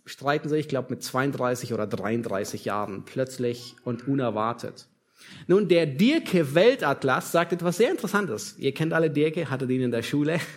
[0.05, 4.89] streiten sich, ich glaube, mit 32 oder 33 Jahren plötzlich und unerwartet.
[5.47, 8.55] Nun, der Dirke Weltatlas sagt etwas sehr Interessantes.
[8.59, 10.41] Ihr kennt alle Dirke, hattet ihn in der Schule.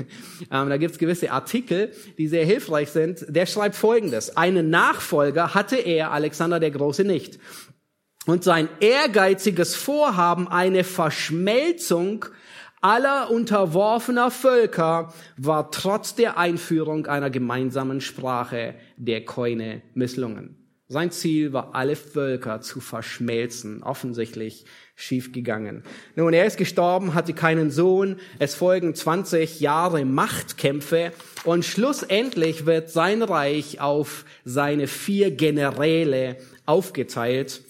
[0.51, 3.25] Ähm, da gibt es gewisse Artikel, die sehr hilfreich sind.
[3.29, 4.35] Der schreibt Folgendes.
[4.35, 7.39] Einen Nachfolger hatte er, Alexander der Große, nicht.
[8.25, 12.25] Und sein ehrgeiziges Vorhaben, eine Verschmelzung
[12.81, 20.60] aller unterworfener Völker, war trotz der Einführung einer gemeinsamen Sprache der Koine misslungen.
[20.91, 23.81] Sein Ziel war, alle Völker zu verschmelzen.
[23.81, 25.83] Offensichtlich schiefgegangen.
[26.17, 28.17] Nun, er ist gestorben, hatte keinen Sohn.
[28.39, 31.13] Es folgen 20 Jahre Machtkämpfe
[31.45, 37.61] und schlussendlich wird sein Reich auf seine vier Generäle aufgeteilt.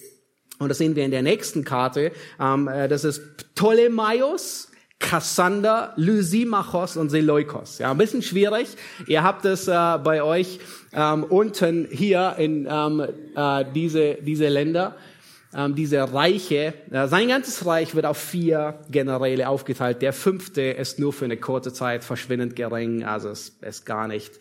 [0.58, 2.10] Und das sehen wir in der nächsten Karte.
[2.40, 7.78] Ähm, äh, das ist Ptolemaios, Kassander, Lysimachos und Seleukos.
[7.78, 8.66] Ja, ein bisschen schwierig.
[9.06, 10.58] Ihr habt es äh, bei euch
[10.92, 14.96] ähm, unten hier in ähm, äh, diese, diese Länder,
[15.54, 16.74] ähm, diese Reiche.
[16.90, 20.02] Äh, sein ganzes Reich wird auf vier Generäle aufgeteilt.
[20.02, 24.32] Der fünfte ist nur für eine kurze Zeit verschwindend gering, also es ist gar nicht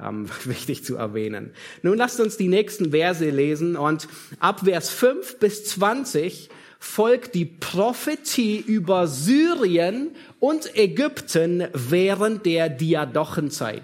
[0.00, 1.52] ähm, wichtig zu erwähnen.
[1.82, 7.44] Nun lasst uns die nächsten Verse lesen und ab Vers 5 bis 20 folgt die
[7.44, 13.82] Prophetie über Syrien und Ägypten während der Diadochenzeit.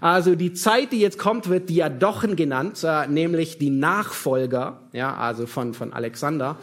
[0.00, 5.46] Also die Zeit, die jetzt kommt, wird Diadochen genannt, äh, nämlich die Nachfolger, ja, also
[5.46, 6.58] von, von Alexander.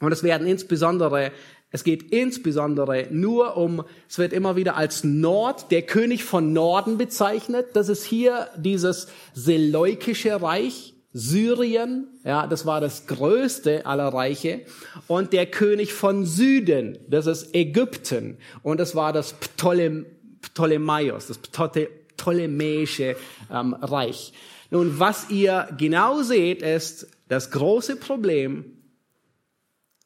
[0.00, 1.30] Und es werden insbesondere
[1.70, 6.96] es geht insbesondere nur um, es wird immer wieder als Nord, der König von Norden
[6.96, 7.66] bezeichnet.
[7.74, 10.95] Das ist hier dieses Seleukische Reich.
[11.18, 14.66] Syrien, ja, das war das größte aller Reiche,
[15.06, 20.04] und der König von Süden, das ist Ägypten, und das war das Ptolem,
[20.42, 23.16] Ptolemaios, das Ptolemäische
[23.50, 24.34] ähm, Reich.
[24.70, 28.76] Nun, was ihr genau seht, ist das große Problem,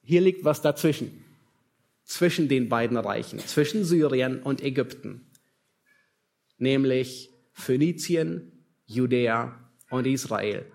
[0.05, 1.25] hier liegt was dazwischen,
[2.05, 5.29] zwischen den beiden Reichen, zwischen Syrien und Ägypten,
[6.57, 8.53] nämlich Phönizien,
[8.87, 9.59] Judäa
[9.91, 10.67] und Israel.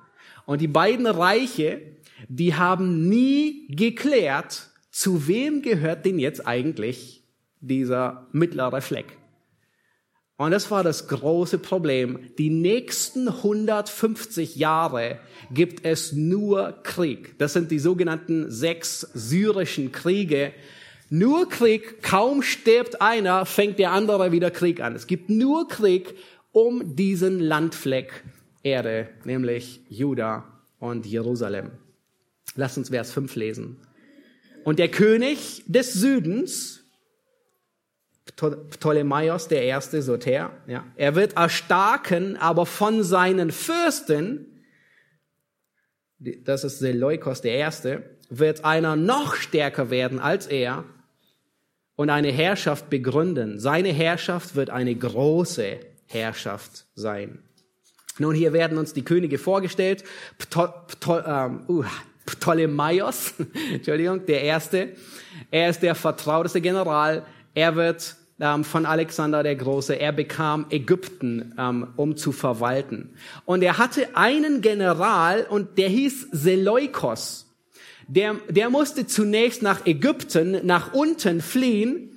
[0.45, 1.81] Und die beiden Reiche,
[2.27, 7.23] die haben nie geklärt, zu wem gehört denn jetzt eigentlich
[7.59, 9.17] dieser mittlere Fleck.
[10.37, 12.19] Und das war das große Problem.
[12.37, 15.19] Die nächsten 150 Jahre
[15.51, 17.37] gibt es nur Krieg.
[17.39, 20.51] Das sind die sogenannten sechs syrischen Kriege.
[21.09, 24.95] Nur Krieg, kaum stirbt einer, fängt der andere wieder Krieg an.
[24.95, 26.15] Es gibt nur Krieg
[26.51, 28.23] um diesen Landfleck
[28.65, 30.43] Erde, nämlich Juda
[30.79, 31.71] und Jerusalem.
[32.55, 33.77] Lass uns Vers 5 lesen.
[34.63, 36.83] Und der König des Südens,
[38.35, 44.63] Ptolemaios der erste Soter, ja, er wird erstarken, aber von seinen Fürsten,
[46.17, 50.85] das ist Seleukos der erste, wird einer noch stärker werden als er
[51.95, 53.59] und eine Herrschaft begründen.
[53.59, 57.44] Seine Herrschaft wird eine große Herrschaft sein.
[58.17, 60.03] Nun, hier werden uns die Könige vorgestellt.
[60.37, 61.83] Pto, Pto, ähm, uh,
[62.25, 63.33] Ptolemaios,
[63.73, 64.93] Entschuldigung, der Erste.
[65.51, 67.25] Er ist der vertrauteste General.
[67.53, 73.13] Er wird ähm, von Alexander der Große, er bekam Ägypten, ähm, um zu verwalten.
[73.45, 77.53] Und er hatte einen General und der hieß Seleukos.
[78.07, 82.14] Der, der musste zunächst nach Ägypten, nach unten fliehen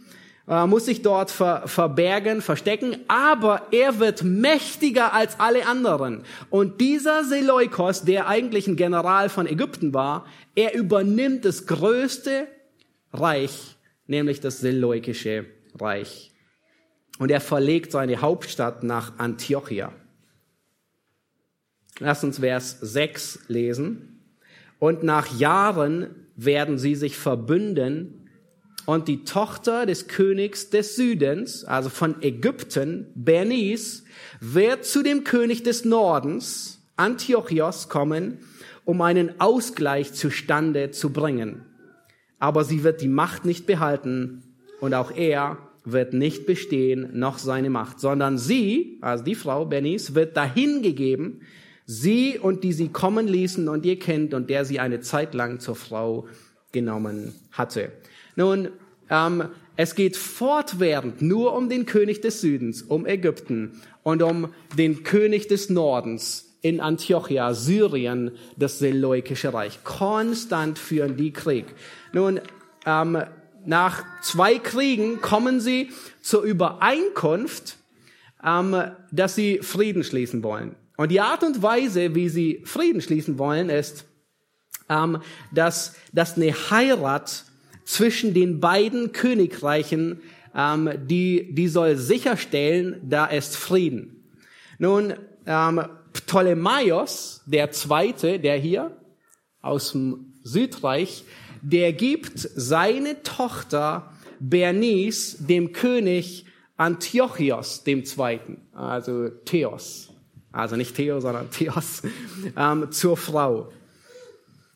[0.48, 6.24] muss sich dort ver, verbergen, verstecken, aber er wird mächtiger als alle anderen.
[6.50, 12.46] Und dieser Seleukos, der eigentlich ein General von Ägypten war, er übernimmt das größte
[13.12, 13.78] Reich
[14.08, 15.46] nämlich das Seleukische
[15.78, 16.32] Reich.
[17.20, 19.92] Und er verlegt seine Hauptstadt nach Antiochia.
[22.00, 24.22] Lass uns Vers 6 lesen.
[24.78, 28.17] Und nach Jahren werden sie sich verbünden
[28.88, 34.04] und die Tochter des Königs des Südens, also von Ägypten, Bernice,
[34.40, 38.38] wird zu dem König des Nordens, Antiochios, kommen,
[38.86, 41.66] um einen Ausgleich zustande zu bringen.
[42.38, 44.42] Aber sie wird die Macht nicht behalten
[44.80, 50.14] und auch er wird nicht bestehen, noch seine Macht, sondern sie, also die Frau Bernice,
[50.14, 51.42] wird dahingegeben,
[51.84, 55.60] sie und die sie kommen ließen und ihr Kind und der sie eine Zeit lang
[55.60, 56.26] zur Frau
[56.72, 57.92] genommen hatte.
[58.38, 58.68] Nun,
[59.10, 65.02] ähm, es geht fortwährend nur um den König des Südens, um Ägypten und um den
[65.02, 69.82] König des Nordens in Antiochia, Syrien, das Seleukische Reich.
[69.82, 71.66] Konstant führen die Krieg.
[72.12, 72.40] Nun,
[72.86, 73.24] ähm,
[73.66, 75.90] nach zwei Kriegen kommen sie
[76.22, 77.76] zur Übereinkunft,
[78.44, 80.76] ähm, dass sie Frieden schließen wollen.
[80.96, 84.04] Und die Art und Weise, wie sie Frieden schließen wollen, ist,
[84.88, 85.18] ähm,
[85.50, 87.44] dass, dass eine Heirat
[87.88, 90.20] zwischen den beiden Königreichen,
[90.54, 94.30] ähm, die, die soll sicherstellen, da ist Frieden.
[94.78, 95.14] Nun,
[95.46, 95.80] ähm,
[96.12, 98.94] Ptolemaios, der Zweite, der hier
[99.62, 101.24] aus dem Südreich,
[101.62, 106.44] der gibt seine Tochter Bernice dem König
[106.76, 110.10] Antiochios dem Zweiten, also Theos,
[110.52, 112.02] also nicht Theo, sondern Theos,
[112.56, 113.72] ähm, zur Frau.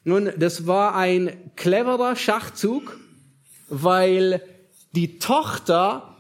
[0.03, 2.99] Nun, das war ein cleverer Schachzug,
[3.69, 4.43] weil
[4.95, 6.17] die Tochter,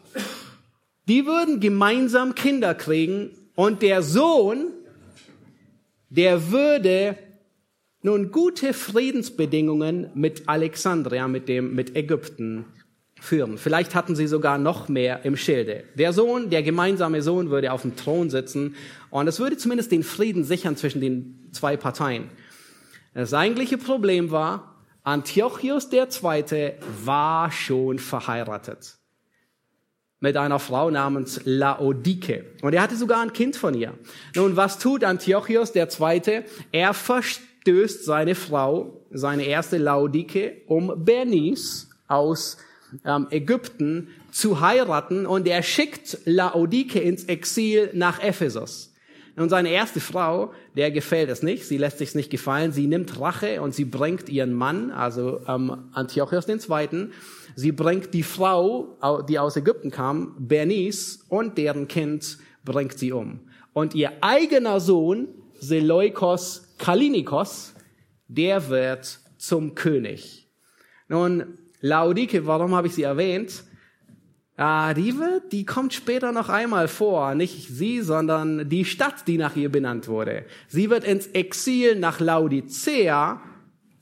[1.08, 4.68] die würden gemeinsam Kinder kriegen und der Sohn,
[6.10, 7.16] der würde
[8.02, 12.64] nun gute Friedensbedingungen mit Alexandria, mit dem, mit Ägypten
[13.20, 13.56] führen.
[13.56, 15.84] Vielleicht hatten sie sogar noch mehr im Schilde.
[15.94, 18.74] Der Sohn, der gemeinsame Sohn würde auf dem Thron sitzen
[19.10, 22.24] und es würde zumindest den Frieden sichern zwischen den zwei Parteien.
[23.14, 24.71] Das eigentliche Problem war,
[25.04, 26.74] Antiochus II.
[27.04, 28.98] war schon verheiratet
[30.20, 32.44] mit einer Frau namens Laodike.
[32.62, 33.94] Und er hatte sogar ein Kind von ihr.
[34.36, 36.44] Nun, was tut Antiochus II.?
[36.70, 42.56] Er verstößt seine Frau, seine erste Laodike, um Bernice aus
[43.04, 48.94] ähm, Ägypten zu heiraten und er schickt Laodike ins Exil nach Ephesus.
[49.34, 53.20] Und seine erste Frau, der gefällt es nicht, sie lässt sich's nicht gefallen, sie nimmt
[53.20, 57.08] Rache und sie bringt ihren Mann, also ähm, Antiochus II.,
[57.54, 58.96] sie bringt die Frau,
[59.28, 63.40] die aus Ägypten kam, Bernice, und deren Kind bringt sie um.
[63.72, 65.28] Und ihr eigener Sohn,
[65.60, 67.74] Seleukos Kalinikos,
[68.28, 70.48] der wird zum König.
[71.08, 73.64] Nun, Laodike, warum habe ich sie erwähnt?
[74.56, 77.34] Ah, die wird, die kommt später noch einmal vor.
[77.34, 80.44] Nicht sie, sondern die Stadt, die nach ihr benannt wurde.
[80.68, 83.40] Sie wird ins Exil nach Laodicea,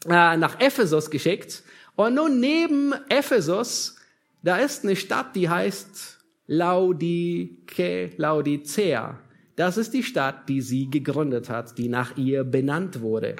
[0.06, 1.62] äh, nach Ephesus geschickt.
[1.94, 3.96] Und nun neben Ephesus,
[4.42, 9.20] da ist eine Stadt, die heißt Laodike, Laodicea.
[9.54, 13.36] Das ist die Stadt, die sie gegründet hat, die nach ihr benannt wurde.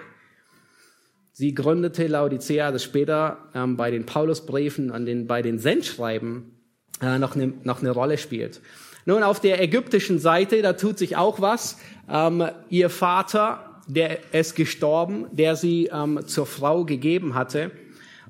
[1.33, 6.60] Sie gründete Laodicea, das später ähm, bei den Paulusbriefen und den, bei den Sendschreiben
[7.01, 8.61] äh, noch, eine, noch eine Rolle spielt.
[9.07, 11.79] Nun, auf der ägyptischen Seite, da tut sich auch was.
[12.09, 17.71] Ähm, ihr Vater, der ist gestorben, der sie ähm, zur Frau gegeben hatte.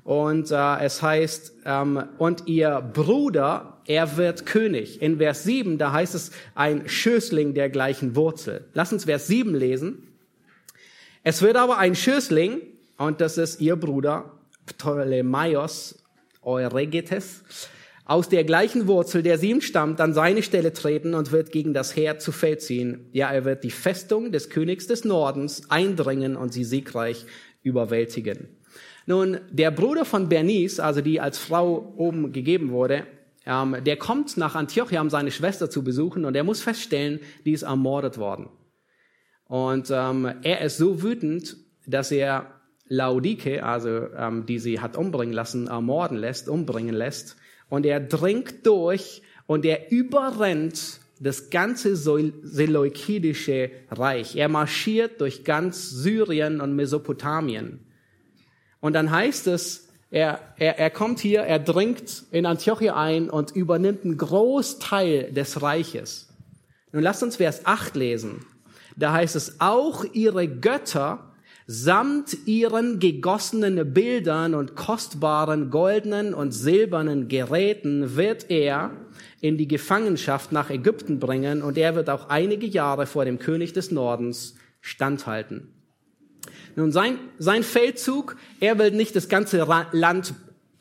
[0.03, 5.01] Und äh, es heißt, ähm, und ihr Bruder, er wird König.
[5.01, 8.65] In Vers 7, da heißt es, ein Schößling der gleichen Wurzel.
[8.73, 10.07] Lass uns Vers 7 lesen.
[11.23, 12.61] Es wird aber ein Schößling,
[12.97, 14.31] und das ist ihr Bruder,
[14.65, 16.03] Ptolemaios
[16.41, 17.43] Euregetes,
[18.11, 21.73] aus der gleichen Wurzel, der sie ihm stammt, an seine Stelle treten und wird gegen
[21.73, 23.07] das Heer zu Feld ziehen.
[23.13, 27.25] Ja, er wird die Festung des Königs des Nordens eindringen und sie siegreich
[27.63, 28.49] überwältigen.
[29.05, 33.07] Nun, der Bruder von Bernice, also die als Frau oben gegeben wurde,
[33.45, 37.53] ähm, der kommt nach Antiochia, um seine Schwester zu besuchen und er muss feststellen, die
[37.53, 38.49] ist ermordet worden.
[39.45, 41.55] Und ähm, er ist so wütend,
[41.87, 42.59] dass er
[42.89, 47.37] Laudike, also ähm, die sie hat umbringen lassen, ermorden lässt, umbringen lässt
[47.71, 54.35] und er dringt durch und er überrennt das ganze Seleukidische Reich.
[54.35, 57.79] Er marschiert durch ganz Syrien und Mesopotamien.
[58.81, 63.51] Und dann heißt es, er, er, er kommt hier, er dringt in Antiochia ein und
[63.51, 66.27] übernimmt einen Großteil des Reiches.
[66.91, 68.45] Nun lasst uns Vers 8 lesen.
[68.97, 71.30] Da heißt es, auch ihre Götter
[71.67, 78.91] Samt ihren gegossenen Bildern und kostbaren goldenen und silbernen Geräten wird er
[79.41, 83.73] in die Gefangenschaft nach Ägypten bringen und er wird auch einige Jahre vor dem König
[83.73, 85.67] des Nordens standhalten.
[86.75, 90.33] Nun, sein, sein Feldzug, er will nicht das ganze Land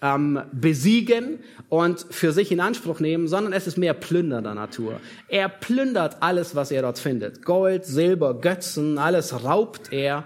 [0.03, 5.01] ähm, besiegen und für sich in Anspruch nehmen, sondern es ist mehr plündernder Natur.
[5.28, 7.45] Er plündert alles, was er dort findet.
[7.45, 10.24] Gold, Silber, Götzen, alles raubt er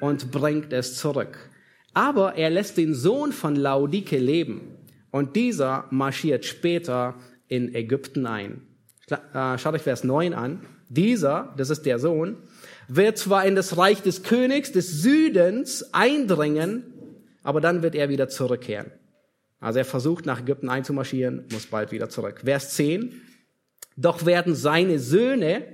[0.00, 1.50] und bringt es zurück.
[1.94, 4.76] Aber er lässt den Sohn von Laudike leben
[5.10, 7.14] und dieser marschiert später
[7.48, 8.62] in Ägypten ein.
[9.08, 10.60] Äh, schaut euch Vers 9 an.
[10.88, 12.36] Dieser, das ist der Sohn,
[12.88, 16.84] wird zwar in das Reich des Königs des Südens eindringen,
[17.42, 18.92] aber dann wird er wieder zurückkehren.
[19.58, 22.42] Also er versucht nach Ägypten einzumarschieren, muss bald wieder zurück.
[22.44, 23.20] Vers 10.
[23.96, 25.64] Doch werden seine Söhne,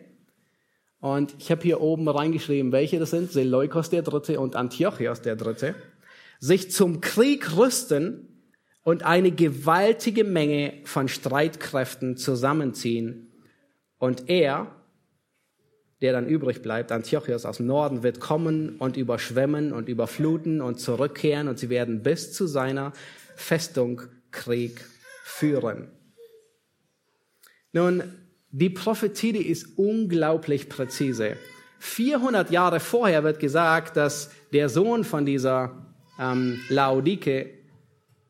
[1.02, 5.34] und ich habe hier oben reingeschrieben, welche das sind, Seleukos der Dritte und Antiochos der
[5.34, 5.74] Dritte,
[6.38, 8.28] sich zum Krieg rüsten
[8.84, 13.32] und eine gewaltige Menge von Streitkräften zusammenziehen.
[13.98, 14.76] Und er,
[16.02, 20.78] der dann übrig bleibt, Antiochos aus dem Norden, wird kommen und überschwemmen und überfluten und
[20.78, 22.92] zurückkehren und sie werden bis zu seiner
[23.34, 24.84] Festung Krieg
[25.24, 25.88] führen.
[27.72, 28.21] Nun,
[28.52, 31.36] die Prophetie die ist unglaublich präzise.
[31.80, 35.86] 400 Jahre vorher wird gesagt, dass der Sohn von dieser
[36.18, 37.50] ähm, Laodike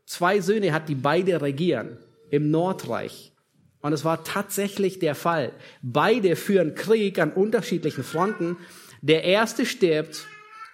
[0.07, 1.99] zwei Söhne hat, die beide regieren
[2.31, 3.33] im Nordreich.
[3.81, 5.53] Und es war tatsächlich der Fall.
[5.83, 8.57] Beide führen Krieg an unterschiedlichen Fronten.
[9.03, 10.27] Der erste stirbt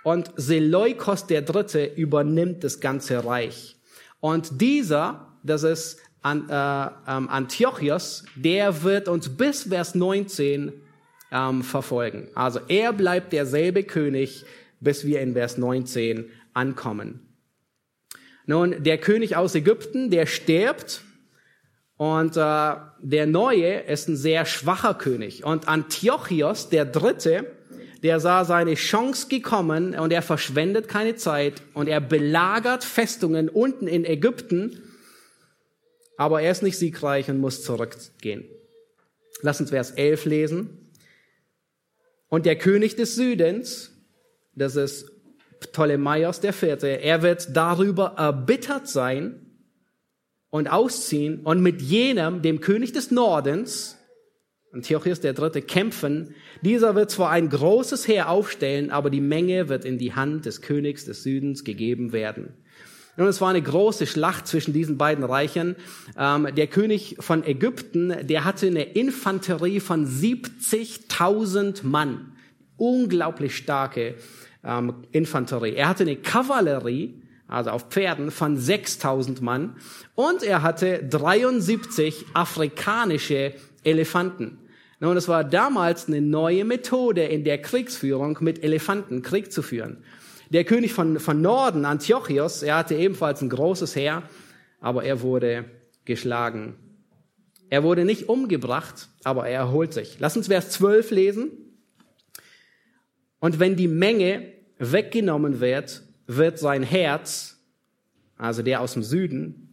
[0.05, 3.77] und Seleukos der Dritte übernimmt das ganze Reich.
[4.21, 10.73] Und dieser, das ist äh, ähm, Antiochos, der wird uns bis Vers 19
[11.31, 12.29] ähm, verfolgen.
[12.35, 14.45] Also er bleibt derselbe König,
[14.81, 17.21] bis wir in Vers 19 ankommen.
[18.47, 21.03] Nun, der König aus Ägypten, der stirbt
[21.97, 25.45] und äh, der neue ist ein sehr schwacher König.
[25.45, 27.47] Und Antiochos, der dritte,
[28.03, 33.87] der sah seine Chance gekommen und er verschwendet keine Zeit und er belagert Festungen unten
[33.87, 34.81] in Ägypten,
[36.19, 38.45] aber er ist nicht siegreich und muss zurückgehen.
[39.41, 40.91] Lass uns Vers 11 lesen.
[42.29, 43.93] Und der König des Südens,
[44.55, 45.11] das ist
[45.61, 49.47] Ptolemaios der Vierte, er wird darüber erbittert sein
[50.51, 53.97] und ausziehen und mit jenem, dem König des Nordens,
[54.73, 56.35] Antiochus der Dritte, kämpfen.
[56.63, 60.63] Dieser wird zwar ein großes Heer aufstellen, aber die Menge wird in die Hand des
[60.63, 62.55] Königs des Südens gegeben werden.
[63.19, 65.75] Und es war eine große Schlacht zwischen diesen beiden Reichen.
[66.17, 72.33] Ähm, der König von Ägypten, der hatte eine Infanterie von 70.000 Mann.
[72.77, 74.15] Unglaublich starke
[74.63, 75.75] ähm, Infanterie.
[75.75, 79.75] Er hatte eine Kavallerie, also auf Pferden, von 6000 Mann
[80.15, 84.59] und er hatte 73 afrikanische Elefanten.
[85.01, 90.05] Nun, es war damals eine neue Methode in der Kriegsführung, mit Elefanten Krieg zu führen.
[90.51, 94.23] Der König von, von Norden, Antiochos, er hatte ebenfalls ein großes Heer,
[94.81, 95.67] aber er wurde
[96.05, 96.77] geschlagen.
[97.69, 100.17] Er wurde nicht umgebracht, aber er erholt sich.
[100.21, 101.51] Lass uns Vers 12 lesen.
[103.41, 107.59] Und wenn die Menge weggenommen wird, wird sein Herz,
[108.39, 109.69] also der aus dem Süden,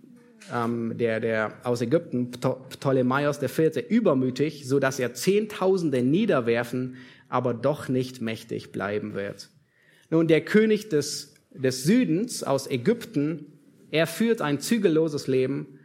[0.53, 6.97] ähm, der, der aus Ägypten, Ptolemaios der Vierte, übermütig, so dass er Zehntausende niederwerfen,
[7.29, 9.49] aber doch nicht mächtig bleiben wird.
[10.09, 13.53] Nun, der König des, des Südens aus Ägypten,
[13.91, 15.79] er führt ein zügelloses Leben,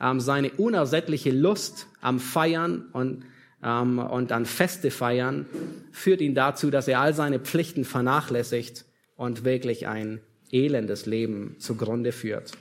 [0.00, 3.24] ähm, seine unersättliche Lust am Feiern und
[3.62, 5.46] ähm, und an Feste feiern,
[5.90, 8.84] führt ihn dazu, dass er all seine Pflichten vernachlässigt
[9.16, 10.20] und wirklich ein
[10.52, 12.52] elendes Leben zugrunde führt.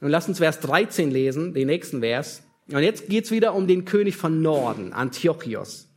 [0.00, 2.42] Nun lass uns Vers 13 lesen, den nächsten Vers.
[2.68, 5.88] Und jetzt geht's wieder um den König von Norden, Antiochios.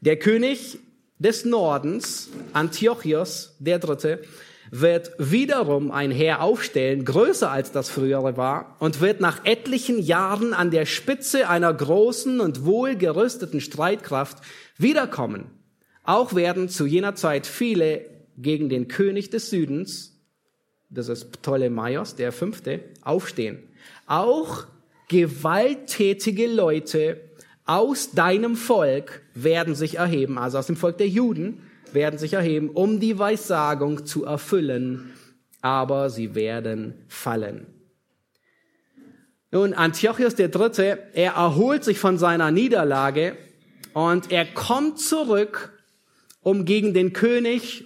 [0.00, 0.78] Der König
[1.18, 4.22] des Nordens, Antiochios, der Dritte,
[4.70, 10.52] wird wiederum ein Heer aufstellen, größer als das frühere war, und wird nach etlichen Jahren
[10.52, 14.38] an der Spitze einer großen und wohlgerüsteten Streitkraft
[14.76, 15.50] wiederkommen.
[16.02, 18.06] Auch werden zu jener Zeit viele
[18.36, 20.12] gegen den König des Südens,
[20.88, 23.58] das ist Ptolemaios, der Fünfte, aufstehen.
[24.06, 24.66] Auch
[25.08, 27.20] gewalttätige Leute
[27.66, 31.62] aus deinem Volk werden sich erheben, also aus dem Volk der Juden,
[31.92, 35.12] werden sich erheben, um die Weissagung zu erfüllen,
[35.60, 37.66] aber sie werden fallen.
[39.50, 43.36] Nun, Antiochus der Dritte, er erholt sich von seiner Niederlage
[43.94, 45.72] und er kommt zurück,
[46.40, 47.84] um gegen den König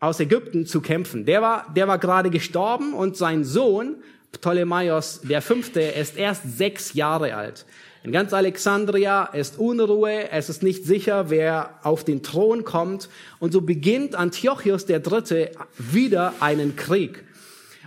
[0.00, 1.26] aus Ägypten zu kämpfen.
[1.26, 3.96] Der war, der war gerade gestorben und sein Sohn,
[4.32, 7.66] Ptolemaios der Fünfte, ist erst sechs Jahre alt.
[8.02, 13.10] In ganz Alexandria ist Unruhe, es ist nicht sicher, wer auf den Thron kommt.
[13.40, 17.24] Und so beginnt Antiochus der Dritte wieder einen Krieg.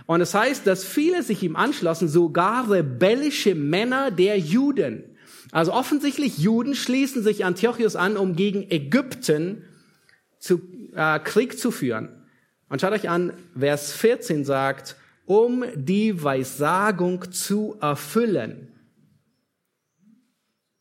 [0.06, 5.02] Und es das heißt, dass viele sich ihm anschlossen, sogar rebellische Männer der Juden.
[5.50, 9.64] Also offensichtlich Juden schließen sich Antiochus an, um gegen Ägypten
[10.38, 10.60] zu,
[10.94, 12.08] äh, Krieg zu führen.
[12.68, 14.94] Und schaut euch an, Vers 14 sagt,
[15.26, 18.73] um die Weissagung zu erfüllen.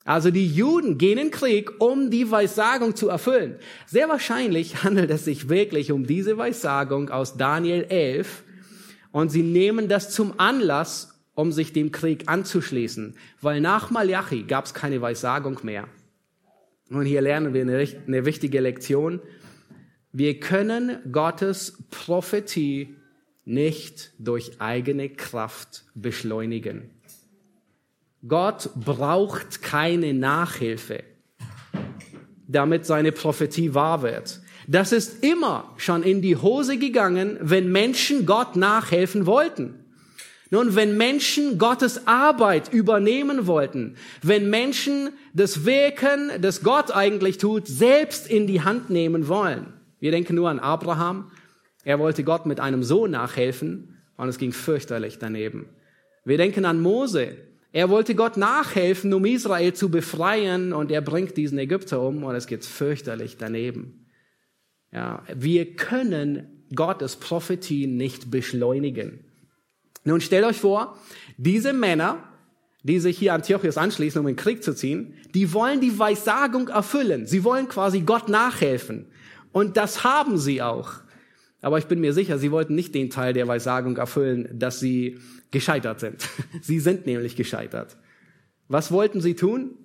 [0.05, 3.55] Also die Juden gehen in Krieg, um die Weissagung zu erfüllen.
[3.85, 8.43] Sehr wahrscheinlich handelt es sich wirklich um diese Weissagung aus Daniel 11
[9.11, 14.65] und sie nehmen das zum Anlass, um sich dem Krieg anzuschließen, weil nach Malachi gab
[14.65, 15.87] es keine Weissagung mehr.
[16.89, 19.21] Und hier lernen wir eine, eine wichtige Lektion.
[20.11, 22.95] Wir können Gottes Prophetie
[23.45, 26.91] nicht durch eigene Kraft beschleunigen.
[28.27, 31.03] Gott braucht keine Nachhilfe,
[32.47, 34.39] damit seine Prophetie wahr wird.
[34.67, 39.79] Das ist immer schon in die Hose gegangen, wenn Menschen Gott nachhelfen wollten.
[40.51, 47.67] Nun, wenn Menschen Gottes Arbeit übernehmen wollten, wenn Menschen das Wirken, das Gott eigentlich tut,
[47.67, 49.73] selbst in die Hand nehmen wollen.
[49.99, 51.31] Wir denken nur an Abraham.
[51.83, 55.67] Er wollte Gott mit einem Sohn nachhelfen und es ging fürchterlich daneben.
[56.23, 57.35] Wir denken an Mose.
[57.73, 62.35] Er wollte Gott nachhelfen, um Israel zu befreien und er bringt diesen Ägypter um und
[62.35, 64.05] es geht fürchterlich daneben.
[64.91, 69.25] Ja, wir können Gottes Prophetie nicht beschleunigen.
[70.03, 70.99] Nun stellt euch vor,
[71.37, 72.23] diese Männer,
[72.83, 76.67] die sich hier Antiochus anschließen, um in den Krieg zu ziehen, die wollen die Weissagung
[76.67, 77.25] erfüllen.
[77.25, 79.07] Sie wollen quasi Gott nachhelfen.
[79.51, 81.02] Und das haben sie auch.
[81.63, 85.17] Aber ich bin mir sicher, sie wollten nicht den Teil der Weissagung erfüllen, dass sie
[85.49, 86.27] gescheitert sind.
[86.61, 87.95] Sie sind nämlich gescheitert.
[88.67, 89.77] Was wollten sie tun?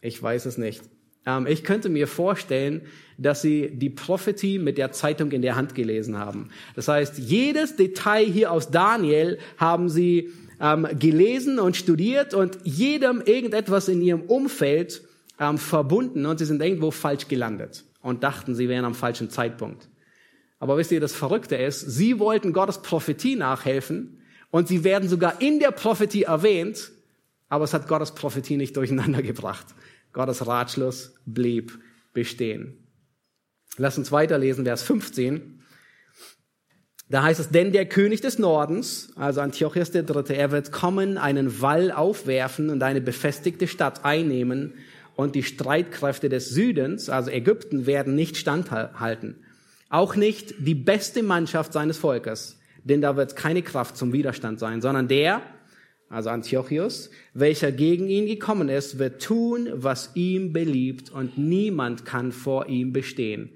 [0.00, 0.82] Ich weiß es nicht.
[1.26, 2.82] Ähm, ich könnte mir vorstellen,
[3.18, 6.50] dass sie die Prophetie mit der Zeitung in der Hand gelesen haben.
[6.74, 10.30] Das heißt, jedes Detail hier aus Daniel haben sie
[10.60, 15.02] ähm, gelesen und studiert und jedem irgendetwas in ihrem Umfeld
[15.38, 19.88] ähm, verbunden und sie sind irgendwo falsch gelandet und dachten, sie wären am falschen Zeitpunkt.
[20.58, 25.40] Aber wisst ihr, das Verrückte ist, sie wollten Gottes Prophetie nachhelfen und sie werden sogar
[25.40, 26.92] in der Prophetie erwähnt,
[27.48, 29.66] aber es hat Gottes Prophetie nicht durcheinander gebracht.
[30.12, 31.78] Gottes Ratschluss blieb
[32.14, 32.86] bestehen.
[33.76, 35.60] Lass uns weiterlesen, Vers 15.
[37.08, 41.18] Da heißt es, denn der König des Nordens, also Antiochus der Dritte, er wird kommen,
[41.18, 44.74] einen Wall aufwerfen und eine befestigte Stadt einnehmen
[45.14, 49.36] und die Streitkräfte des Südens, also Ägypten, werden nicht standhalten.
[49.88, 54.80] Auch nicht die beste Mannschaft seines Volkes, denn da wird keine Kraft zum Widerstand sein,
[54.80, 55.42] sondern der,
[56.08, 62.32] also Antiochus, welcher gegen ihn gekommen ist, wird tun, was ihm beliebt und niemand kann
[62.32, 63.50] vor ihm bestehen.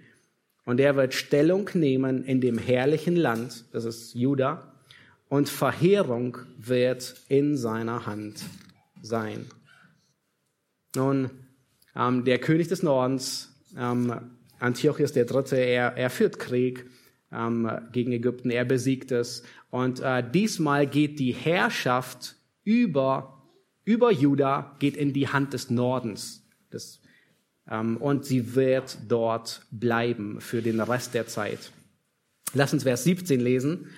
[0.65, 4.75] Und er wird Stellung nehmen in dem herrlichen Land, das ist Juda,
[5.29, 8.43] und Verheerung wird in seiner Hand
[9.01, 9.47] sein.
[10.95, 11.31] Nun,
[11.95, 14.13] ähm, der König des Nordens, ähm,
[14.61, 16.87] Antiochus der Dritte, er, er führt Krieg
[17.33, 19.43] ähm, gegen Ägypten, er besiegt es.
[19.71, 23.43] Und äh, diesmal geht die Herrschaft über,
[23.85, 26.47] über Juda, geht in die Hand des Nordens.
[26.71, 27.01] Das,
[27.69, 31.73] ähm, und sie wird dort bleiben für den Rest der Zeit.
[32.53, 33.89] Lass uns Vers 17 lesen.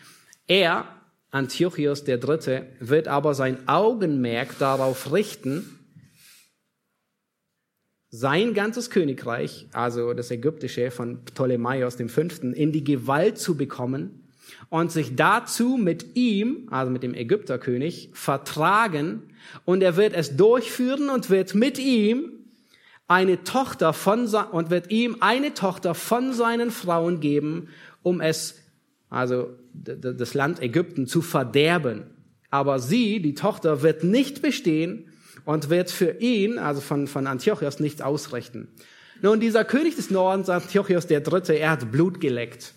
[0.47, 0.87] Er,
[1.31, 5.79] Antiochus der Dritte, wird aber sein Augenmerk darauf richten,
[8.15, 14.29] sein ganzes Königreich, also das ägyptische von Ptolemaios dem Fünften, in die Gewalt zu bekommen
[14.69, 19.23] und sich dazu mit ihm, also mit dem Ägypterkönig, vertragen
[19.65, 22.33] und er wird es durchführen und wird mit ihm
[23.09, 27.69] eine Tochter von und wird ihm eine Tochter von seinen Frauen geben,
[28.03, 28.59] um es,
[29.09, 32.05] also das Land Ägypten zu verderben.
[32.51, 35.07] Aber sie, die Tochter, wird nicht bestehen,
[35.45, 38.69] und wird für ihn, also von, von Antiochos, nichts ausrichten.
[39.21, 42.75] Nun, dieser König des Nordens, Antiochos der Dritte, er hat Blut geleckt.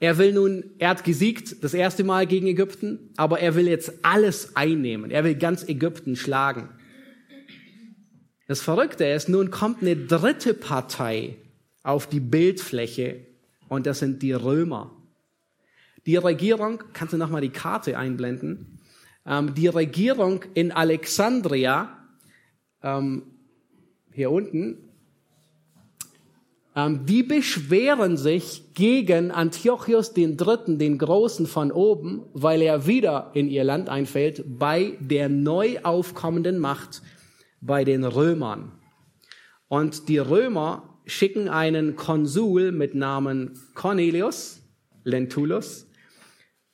[0.00, 3.92] Er will nun, er hat gesiegt das erste Mal gegen Ägypten, aber er will jetzt
[4.02, 5.10] alles einnehmen.
[5.10, 6.68] Er will ganz Ägypten schlagen.
[8.46, 11.36] Das Verrückte ist, nun kommt eine dritte Partei
[11.82, 13.26] auf die Bildfläche
[13.68, 14.94] und das sind die Römer.
[16.06, 18.73] Die Regierung, kannst du nochmal die Karte einblenden?
[19.26, 21.96] Ähm, die Regierung in Alexandria,
[22.82, 23.22] ähm,
[24.12, 24.84] hier unten,
[26.76, 33.30] ähm, die beschweren sich gegen Antiochus den Dritten, den Großen von oben, weil er wieder
[33.34, 37.02] in ihr Land einfällt, bei der neu aufkommenden Macht,
[37.60, 38.72] bei den Römern.
[39.68, 44.60] Und die Römer schicken einen Konsul mit Namen Cornelius,
[45.04, 45.86] Lentulus,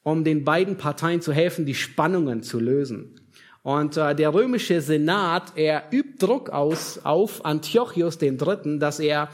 [0.03, 3.21] um den beiden Parteien zu helfen, die Spannungen zu lösen.
[3.63, 9.29] Und äh, der römische Senat, er übt Druck aus auf Antiochus Dritten, dass er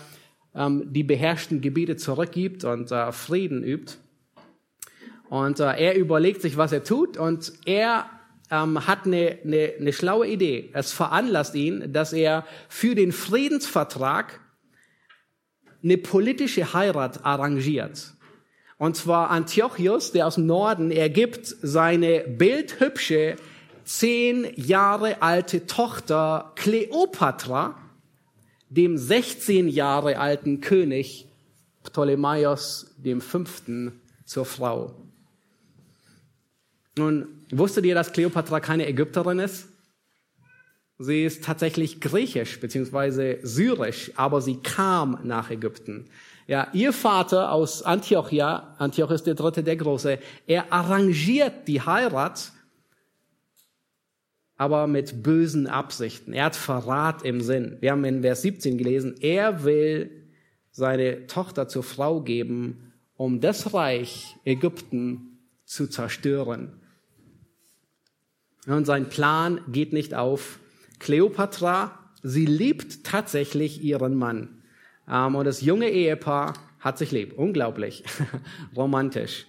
[0.55, 3.95] ähm, die beherrschten Gebiete zurückgibt und äh, Frieden übt.
[5.29, 8.07] Und äh, er überlegt sich, was er tut und er
[8.51, 10.71] ähm, hat eine, eine, eine schlaue Idee.
[10.73, 14.41] Es veranlasst ihn, dass er für den Friedensvertrag
[15.83, 18.16] eine politische Heirat arrangiert.
[18.79, 23.37] Und zwar Antiochus, der aus dem Norden, er gibt seine bildhübsche,
[23.85, 27.77] zehn Jahre alte Tochter Kleopatra
[28.69, 31.29] dem 16 Jahre alten König
[31.85, 34.95] Ptolemaios dem Fünften zur Frau.
[36.99, 39.69] Nun, wusstet ihr, dass Kleopatra keine Ägypterin ist?
[40.99, 46.07] Sie ist tatsächlich griechisch beziehungsweise syrisch, aber sie kam nach Ägypten.
[46.47, 52.53] Ja, ihr Vater aus Antiochia, Antiochus der Dritte, der Große, er arrangiert die Heirat
[54.57, 56.33] aber mit bösen Absichten.
[56.33, 57.77] Er hat Verrat im Sinn.
[57.81, 60.11] Wir haben in Vers 17 gelesen, er will
[60.71, 66.81] seine Tochter zur Frau geben, um das Reich Ägypten zu zerstören.
[68.67, 70.59] Und sein Plan geht nicht auf.
[70.99, 74.56] Kleopatra, sie liebt tatsächlich ihren Mann.
[75.11, 77.35] Ähm, und das junge Ehepaar hat sich lieb.
[77.37, 78.05] Unglaublich.
[78.77, 79.47] Romantisch.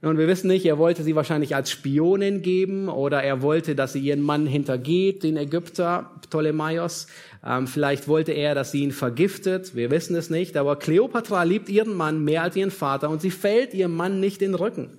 [0.00, 3.94] Und wir wissen nicht, er wollte sie wahrscheinlich als Spionin geben oder er wollte, dass
[3.94, 7.08] sie ihren Mann hintergeht, den Ägypter Ptolemaios.
[7.44, 9.74] Ähm, vielleicht wollte er, dass sie ihn vergiftet.
[9.74, 10.56] Wir wissen es nicht.
[10.56, 14.40] Aber Kleopatra liebt ihren Mann mehr als ihren Vater und sie fällt ihrem Mann nicht
[14.40, 14.98] den Rücken.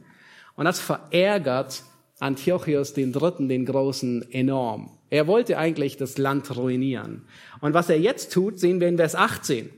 [0.56, 1.84] Und das verärgert
[2.20, 4.92] Antiochus den Dritten, den Großen, enorm.
[5.10, 7.24] Er wollte eigentlich das Land ruinieren.
[7.62, 9.70] Und was er jetzt tut, sehen wir in Vers 18.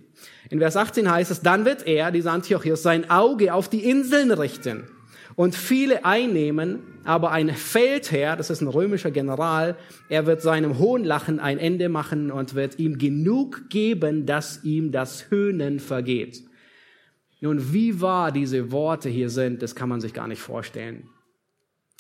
[0.49, 4.31] In Vers 18 heißt es, dann wird er, dieser Antiochus, sein Auge auf die Inseln
[4.31, 4.87] richten
[5.35, 9.77] und viele einnehmen, aber ein Feldherr, das ist ein römischer General,
[10.09, 15.31] er wird seinem Hohnlachen ein Ende machen und wird ihm genug geben, dass ihm das
[15.31, 16.43] Höhnen vergeht.
[17.39, 21.09] Nun, wie wahr diese Worte hier sind, das kann man sich gar nicht vorstellen.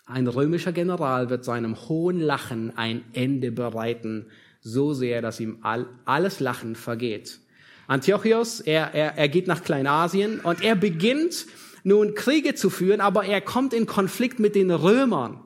[0.05, 4.27] Ein römischer General wird seinem hohen Lachen ein Ende bereiten,
[4.59, 7.39] so sehr, dass ihm all, alles Lachen vergeht.
[7.87, 11.45] Antiochus, er, er, er geht nach Kleinasien und er beginnt
[11.83, 15.39] nun Kriege zu führen, aber er kommt in Konflikt mit den Römern,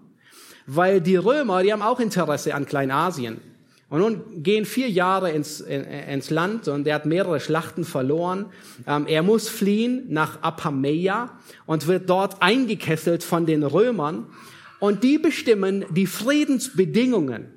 [0.68, 3.40] weil die Römer, die haben auch Interesse an Kleinasien.
[3.88, 8.48] Und nun gehen vier Jahre ins, ins Land und er hat mehrere Schlachten verloren.
[8.88, 14.26] Ähm, er muss fliehen nach Apameia und wird dort eingekesselt von den Römern.
[14.80, 17.54] Und die bestimmen die Friedensbedingungen.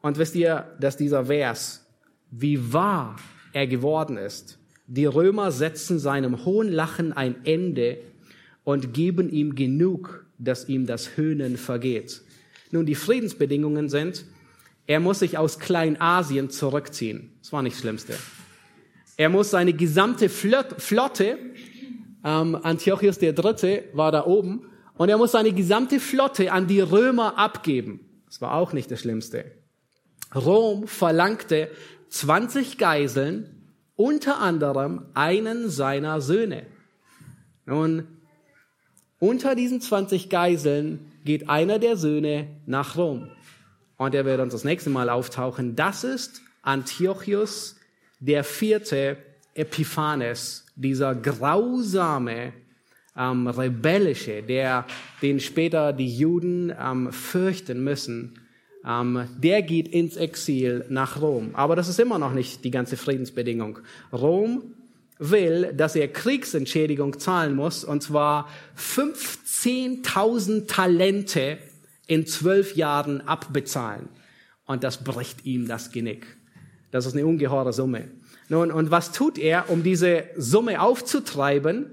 [0.00, 1.86] Und wisst ihr, dass dieser Vers,
[2.30, 3.16] wie wahr
[3.52, 7.98] er geworden ist, die Römer setzen seinem hohen Lachen ein Ende
[8.64, 12.22] und geben ihm genug, dass ihm das Höhnen vergeht.
[12.70, 14.24] Nun, die Friedensbedingungen sind,
[14.86, 17.32] er muss sich aus Kleinasien zurückziehen.
[17.40, 18.14] Das war nicht das Schlimmste.
[19.16, 21.38] Er muss seine gesamte Flotte,
[22.24, 26.80] ähm, Antiochus der Dritte war da oben, und er muss seine gesamte Flotte an die
[26.80, 28.00] Römer abgeben.
[28.26, 29.44] Das war auch nicht das Schlimmste.
[30.34, 31.70] Rom verlangte
[32.12, 33.48] 20 Geiseln
[33.96, 36.66] unter anderem einen seiner Söhne.
[37.64, 38.06] Nun,
[39.18, 43.30] unter diesen 20 Geiseln geht einer der Söhne nach Rom.
[43.96, 45.74] Und er wird uns das nächste Mal auftauchen.
[45.74, 47.76] Das ist Antiochus
[48.20, 49.16] der vierte
[49.54, 52.52] Epiphanes, dieser grausame,
[53.16, 54.86] ähm, rebellische, der,
[55.22, 58.41] den später die Juden ähm, fürchten müssen
[58.84, 61.50] der geht ins Exil nach Rom.
[61.54, 63.78] Aber das ist immer noch nicht die ganze Friedensbedingung.
[64.12, 64.74] Rom
[65.18, 71.58] will, dass er Kriegsentschädigung zahlen muss, und zwar 15.000 Talente
[72.08, 74.08] in zwölf Jahren abbezahlen.
[74.66, 76.26] Und das bricht ihm das Genick.
[76.90, 78.08] Das ist eine ungeheure Summe.
[78.48, 81.86] Nun, und was tut er, um diese Summe aufzutreiben?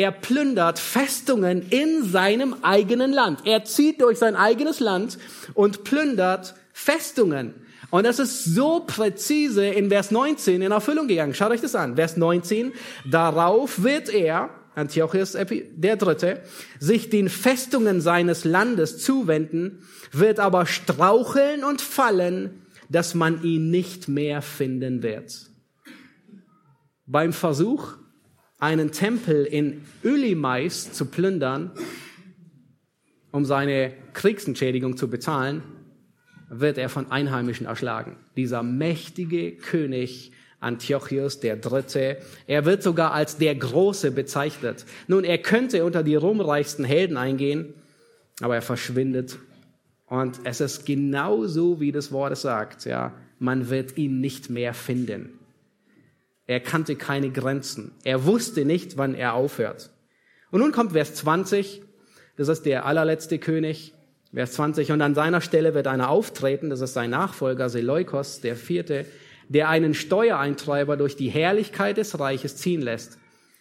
[0.00, 3.40] Er plündert Festungen in seinem eigenen Land.
[3.44, 5.18] Er zieht durch sein eigenes Land
[5.52, 7.52] und plündert Festungen.
[7.90, 11.34] Und das ist so präzise in Vers 19 in Erfüllung gegangen.
[11.34, 11.96] Schaut euch das an.
[11.96, 12.72] Vers 19.
[13.10, 15.36] Darauf wird er, Antiochus
[15.72, 16.44] der Dritte,
[16.78, 19.82] sich den Festungen seines Landes zuwenden,
[20.12, 25.50] wird aber straucheln und fallen, dass man ihn nicht mehr finden wird.
[27.04, 27.99] beim Versuch,
[28.60, 31.72] einen Tempel in Ölimais zu plündern,
[33.32, 35.62] um seine Kriegsentschädigung zu bezahlen,
[36.48, 38.16] wird er von Einheimischen erschlagen.
[38.36, 42.18] Dieser mächtige König Antiochus der Dritte.
[42.46, 44.84] Er wird sogar als der Große bezeichnet.
[45.08, 47.72] Nun, er könnte unter die ruhmreichsten Helden eingehen,
[48.40, 49.38] aber er verschwindet.
[50.06, 52.84] Und es ist genau so, wie das Wort es sagt.
[52.84, 55.39] Ja, man wird ihn nicht mehr finden.
[56.50, 57.92] Er kannte keine Grenzen.
[58.02, 59.90] Er wusste nicht, wann er aufhört.
[60.50, 61.80] Und nun kommt Vers 20.
[62.36, 63.94] Das ist der allerletzte König.
[64.34, 64.90] Vers 20.
[64.90, 66.68] Und an seiner Stelle wird einer auftreten.
[66.68, 69.06] Das ist sein Nachfolger Seleukos, der vierte
[69.46, 73.18] der einen Steuereintreiber durch die Herrlichkeit des Reiches ziehen lässt.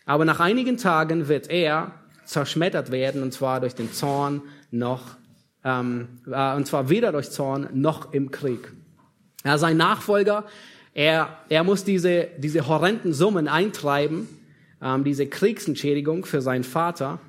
[0.08, 1.92] Aber nach einigen Tagen wird er
[2.26, 5.04] zerschmettert werden, und zwar durch den Zorn noch,
[5.64, 8.72] ähm, äh, und zwar weder durch Zorn noch im Krieg.
[9.46, 10.46] Ja, sein Nachfolger,
[11.00, 14.28] er, er muss diese, diese horrenden Summen eintreiben,
[14.82, 17.20] ähm, diese Kriegsentschädigung für seinen Vater.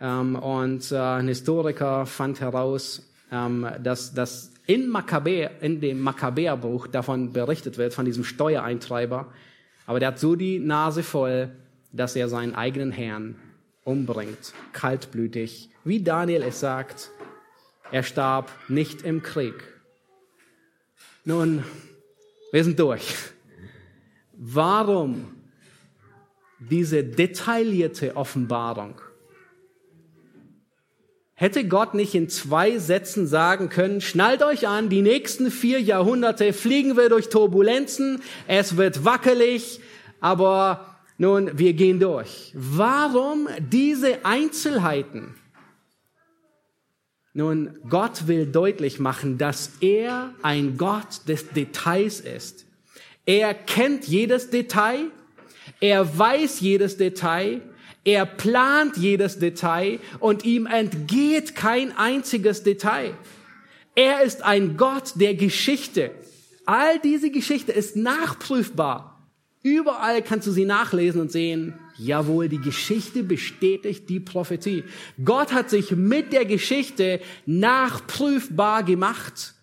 [0.00, 6.86] Ähm, und äh, ein Historiker fand heraus, ähm, dass, dass in, Makkabä, in dem Makkabäerbuch
[6.86, 9.26] davon berichtet wird, von diesem Steuereintreiber.
[9.84, 11.50] Aber der hat so die Nase voll,
[11.92, 13.34] dass er seinen eigenen Herrn
[13.84, 15.68] umbringt, kaltblütig.
[15.84, 17.10] Wie Daniel es sagt,
[17.92, 19.64] er starb nicht im Krieg.
[21.26, 21.62] Nun,
[22.52, 23.14] wir sind durch.
[24.32, 25.36] Warum
[26.58, 29.00] diese detaillierte Offenbarung?
[31.34, 36.52] Hätte Gott nicht in zwei Sätzen sagen können, schnallt euch an, die nächsten vier Jahrhunderte
[36.52, 39.80] fliegen wir durch Turbulenzen, es wird wackelig,
[40.20, 42.52] aber nun, wir gehen durch.
[42.54, 45.34] Warum diese Einzelheiten?
[47.38, 52.64] Nun, Gott will deutlich machen, dass er ein Gott des Details ist.
[53.26, 55.12] Er kennt jedes Detail,
[55.78, 57.62] er weiß jedes Detail,
[58.02, 63.14] er plant jedes Detail und ihm entgeht kein einziges Detail.
[63.94, 66.10] Er ist ein Gott der Geschichte.
[66.66, 69.28] All diese Geschichte ist nachprüfbar.
[69.62, 74.84] Überall kannst du sie nachlesen und sehen, jawohl, die Geschichte bestätigt die Prophetie.
[75.24, 79.54] Gott hat sich mit der Geschichte nachprüfbar gemacht.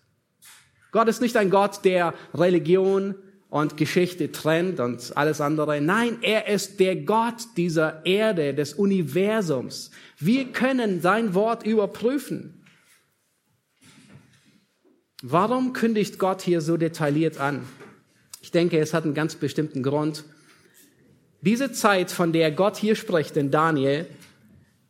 [0.92, 3.16] Gott ist nicht ein Gott der Religion,
[3.48, 5.80] und Geschichte trennt und alles andere.
[5.80, 9.90] Nein, er ist der Gott dieser Erde, des Universums.
[10.18, 12.64] Wir können sein Wort überprüfen.
[15.22, 17.66] Warum kündigt Gott hier so detailliert an?
[18.42, 20.24] Ich denke, es hat einen ganz bestimmten Grund.
[21.46, 24.08] Diese Zeit, von der Gott hier spricht in Daniel,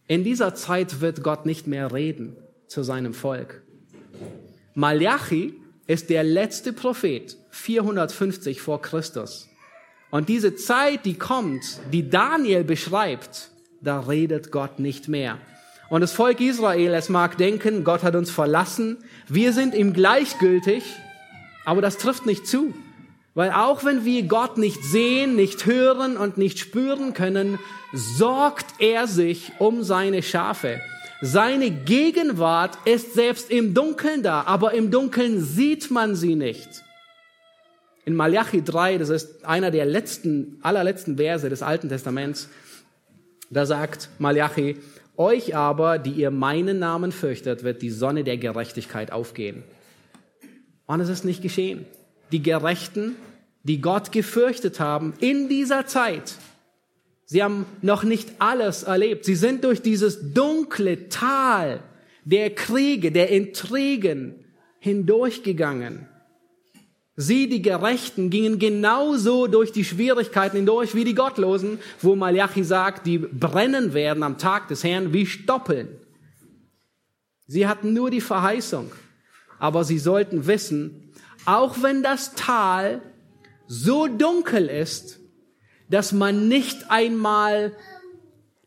[0.08, 2.34] in dieser Zeit wird Gott nicht mehr reden
[2.66, 3.60] zu seinem Volk.
[4.72, 5.52] Malachi
[5.86, 9.50] ist der letzte Prophet 450 vor Christus.
[10.10, 13.50] Und diese Zeit, die kommt, die Daniel beschreibt,
[13.82, 15.36] da redet Gott nicht mehr.
[15.90, 20.84] Und das Volk Israel, es mag denken, Gott hat uns verlassen, wir sind ihm gleichgültig,
[21.66, 22.72] aber das trifft nicht zu.
[23.36, 27.58] Weil auch wenn wir Gott nicht sehen, nicht hören und nicht spüren können,
[27.92, 30.80] sorgt er sich um seine Schafe.
[31.20, 36.66] Seine Gegenwart ist selbst im Dunkeln da, aber im Dunkeln sieht man sie nicht.
[38.06, 42.48] In Malachi 3, das ist einer der letzten, allerletzten Verse des Alten Testaments,
[43.50, 44.78] da sagt Malachi,
[45.18, 49.62] euch aber, die ihr meinen Namen fürchtet, wird die Sonne der Gerechtigkeit aufgehen.
[50.86, 51.84] Und es ist nicht geschehen.
[52.32, 53.16] Die Gerechten,
[53.62, 56.36] die Gott gefürchtet haben in dieser Zeit,
[57.28, 59.24] Sie haben noch nicht alles erlebt.
[59.24, 61.80] Sie sind durch dieses dunkle Tal
[62.24, 64.44] der Kriege, der Intrigen
[64.78, 66.08] hindurchgegangen.
[67.16, 73.06] Sie, die Gerechten, gingen genauso durch die Schwierigkeiten hindurch wie die Gottlosen, wo Malachi sagt,
[73.06, 75.88] die brennen werden am Tag des Herrn wie Stoppeln.
[77.48, 78.92] Sie hatten nur die Verheißung,
[79.58, 81.05] aber sie sollten wissen,
[81.46, 83.02] auch wenn das Tal
[83.66, 85.20] so dunkel ist,
[85.88, 87.72] dass man nicht einmal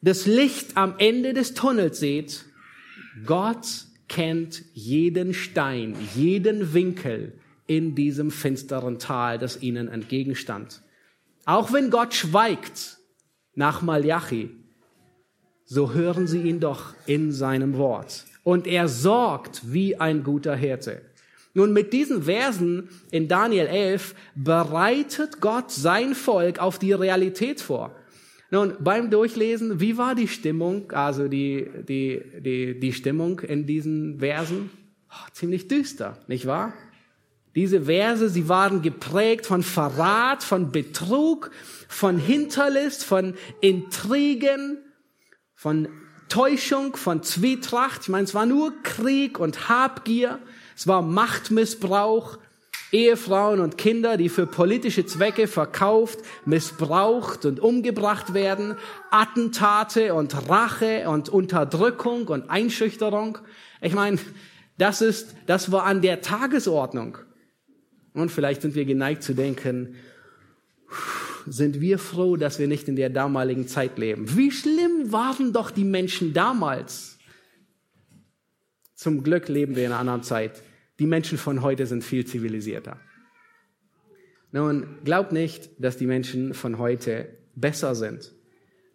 [0.02, 2.46] das Licht am Ende des Tunnels sieht.
[3.26, 10.82] Gott kennt jeden Stein, jeden Winkel in diesem finsteren Tal, das ihnen entgegenstand.
[11.46, 12.98] Auch wenn Gott schweigt
[13.56, 14.52] nach Malachi,
[15.66, 18.26] so hören sie ihn doch in seinem Wort.
[18.44, 21.02] Und er sorgt wie ein guter Hirte.
[21.60, 27.94] Nun, mit diesen Versen in Daniel 11 bereitet Gott sein Volk auf die Realität vor.
[28.50, 34.20] Nun, beim Durchlesen, wie war die Stimmung, also die, die, die, die Stimmung in diesen
[34.20, 34.70] Versen?
[35.12, 36.72] Oh, ziemlich düster, nicht wahr?
[37.56, 41.52] Diese Verse, sie waren geprägt von Verrat, von Betrug,
[41.90, 44.78] von Hinterlist, von Intrigen,
[45.56, 45.90] von
[46.30, 48.04] Täuschung, von Zwietracht.
[48.04, 50.40] Ich meine, es war nur Krieg und Habgier.
[50.80, 52.38] Es war Machtmissbrauch,
[52.94, 58.78] Ehefrauen und Kinder, die für politische Zwecke verkauft, missbraucht und umgebracht werden,
[59.12, 63.40] Attentate und Rache und Unterdrückung und Einschüchterung.
[63.82, 64.20] Ich meine,
[64.78, 67.18] das ist, das war an der Tagesordnung.
[68.14, 69.96] Und vielleicht sind wir geneigt zu denken,
[71.46, 74.38] sind wir froh, dass wir nicht in der damaligen Zeit leben.
[74.38, 77.18] Wie schlimm waren doch die Menschen damals?
[78.96, 80.64] Zum Glück leben wir in einer anderen Zeit.
[81.00, 82.98] Die Menschen von heute sind viel zivilisierter.
[84.52, 88.32] Nun, glaubt nicht, dass die Menschen von heute besser sind.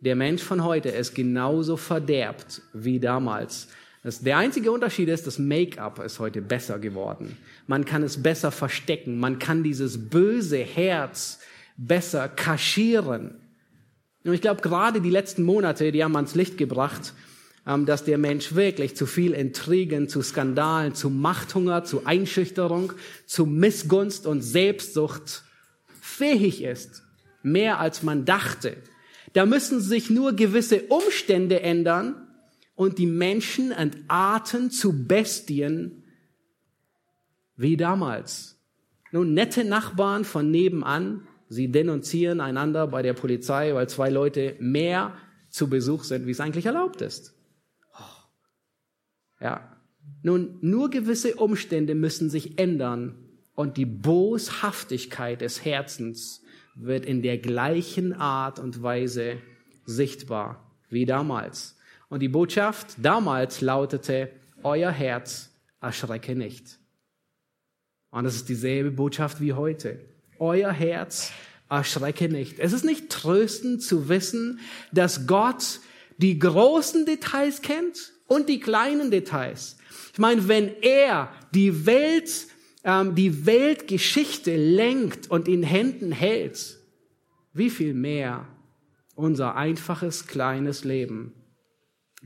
[0.00, 3.68] Der Mensch von heute ist genauso verderbt wie damals.
[4.02, 7.38] Das, der einzige Unterschied ist, das Make-up ist heute besser geworden.
[7.66, 9.18] Man kann es besser verstecken.
[9.18, 11.40] Man kann dieses böse Herz
[11.78, 13.40] besser kaschieren.
[14.24, 17.14] Und ich glaube, gerade die letzten Monate, die haben ans Licht gebracht,
[17.64, 22.92] dass der Mensch wirklich zu viel Intrigen, zu Skandalen, zu Machthunger, zu Einschüchterung,
[23.26, 25.42] zu Missgunst und Selbstsucht
[26.00, 27.02] fähig ist.
[27.42, 28.76] Mehr als man dachte.
[29.32, 32.24] Da müssen sich nur gewisse Umstände ändern,
[32.74, 36.04] und die Menschen entarten zu Bestien
[37.56, 38.58] wie damals.
[39.12, 45.16] Nun, nette Nachbarn von nebenan, sie denunzieren einander bei der Polizei, weil zwei Leute mehr
[45.50, 47.33] zu Besuch sind, wie es eigentlich erlaubt ist.
[49.44, 49.60] Ja.
[50.22, 53.14] Nun, nur gewisse Umstände müssen sich ändern
[53.54, 56.42] und die Boshaftigkeit des Herzens
[56.74, 59.36] wird in der gleichen Art und Weise
[59.84, 61.76] sichtbar wie damals.
[62.08, 64.30] Und die Botschaft damals lautete,
[64.62, 66.78] euer Herz erschrecke nicht.
[68.10, 70.00] Und das ist dieselbe Botschaft wie heute.
[70.38, 71.32] Euer Herz
[71.68, 72.58] erschrecke nicht.
[72.60, 75.80] Es ist nicht tröstend zu wissen, dass Gott
[76.16, 79.76] die großen Details kennt und die kleinen Details.
[80.12, 82.46] Ich meine, wenn er die Welt,
[82.84, 86.78] ähm, die Weltgeschichte lenkt und in Händen hält,
[87.52, 88.46] wie viel mehr
[89.14, 91.34] unser einfaches kleines Leben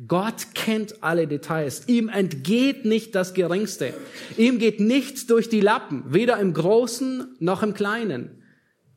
[0.06, 1.88] Gott kennt alle Details.
[1.88, 3.94] Ihm entgeht nicht das Geringste.
[4.36, 8.42] Ihm geht nichts durch die Lappen, weder im Großen noch im Kleinen.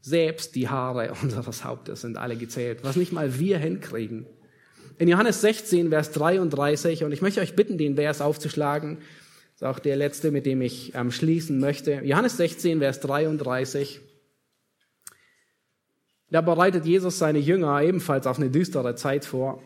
[0.01, 4.27] Selbst die Haare unseres Hauptes sind alle gezählt, was nicht mal wir hinkriegen.
[5.01, 9.63] In Johannes 16, Vers 33, und ich möchte euch bitten, den Vers aufzuschlagen, das ist
[9.63, 12.01] auch der letzte, mit dem ich ähm, schließen möchte.
[12.03, 13.99] Johannes 16, Vers 33.
[16.29, 19.63] Da bereitet Jesus seine Jünger ebenfalls auf eine düstere Zeit vor.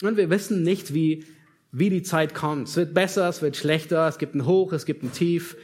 [0.00, 1.26] Und wir wissen nicht, wie,
[1.72, 2.68] wie die Zeit kommt.
[2.68, 5.58] Es wird besser, es wird schlechter, es gibt ein Hoch, es gibt ein Tief.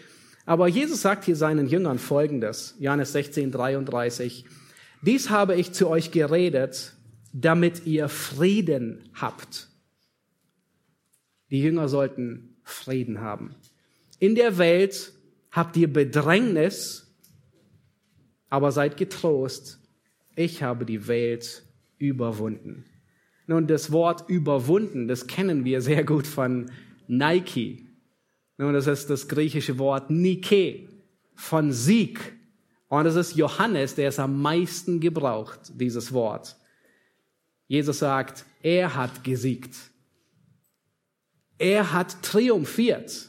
[0.44, 4.44] Aber Jesus sagt hier seinen Jüngern Folgendes, Johannes 16, 33.
[5.00, 6.96] Dies habe ich zu euch geredet,
[7.32, 9.68] damit ihr Frieden habt.
[11.50, 13.54] Die Jünger sollten Frieden haben.
[14.18, 15.12] In der Welt
[15.50, 17.16] habt ihr Bedrängnis,
[18.48, 19.80] aber seid getrost.
[20.36, 21.64] Ich habe die Welt
[21.98, 22.84] überwunden.
[23.46, 26.70] Nun, das Wort überwunden, das kennen wir sehr gut von
[27.08, 27.88] Nike.
[28.58, 30.88] Nun, das ist das griechische Wort Nike,
[31.34, 32.20] von Sieg.
[32.88, 36.56] Und es ist Johannes, der es am meisten gebraucht, dieses Wort.
[37.70, 39.76] Jesus sagt, er hat gesiegt.
[41.56, 43.28] Er hat triumphiert.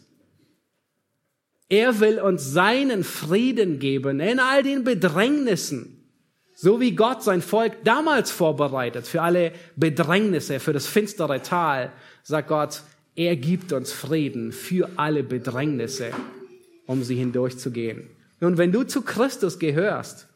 [1.70, 6.10] Er will uns seinen Frieden geben in all den Bedrängnissen,
[6.56, 11.92] so wie Gott sein Volk damals vorbereitet für alle Bedrängnisse, für das finstere Tal,
[12.24, 12.82] sagt Gott,
[13.16, 16.14] er gibt uns Frieden für alle Bedrängnisse,
[16.88, 18.10] um sie hindurchzugehen.
[18.40, 20.28] Und wenn du zu Christus gehörst,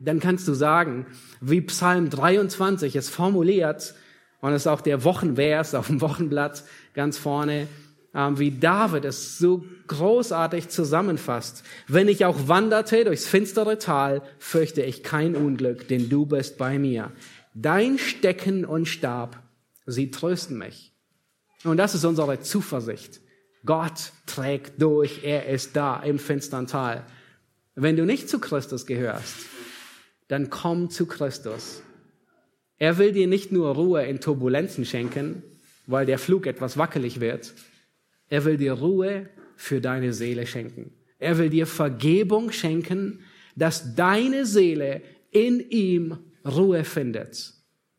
[0.00, 1.06] dann kannst du sagen,
[1.40, 3.94] wie Psalm 23 es formuliert,
[4.40, 6.62] und es ist auch der Wochenvers auf dem Wochenblatt
[6.94, 7.66] ganz vorne,
[8.14, 11.64] ähm, wie David es so großartig zusammenfasst.
[11.88, 16.78] Wenn ich auch wanderte durchs finstere Tal, fürchte ich kein Unglück, denn du bist bei
[16.78, 17.12] mir.
[17.54, 19.42] Dein Stecken und Stab,
[19.86, 20.92] sie trösten mich.
[21.64, 23.20] Und das ist unsere Zuversicht.
[23.64, 27.04] Gott trägt durch, er ist da im finstern Tal.
[27.74, 29.34] Wenn du nicht zu Christus gehörst,
[30.28, 31.82] dann komm zu Christus.
[32.78, 35.42] Er will dir nicht nur Ruhe in Turbulenzen schenken,
[35.86, 37.54] weil der Flug etwas wackelig wird,
[38.28, 40.92] er will dir Ruhe für deine Seele schenken.
[41.18, 43.20] Er will dir Vergebung schenken,
[43.56, 47.54] dass deine Seele in ihm Ruhe findet.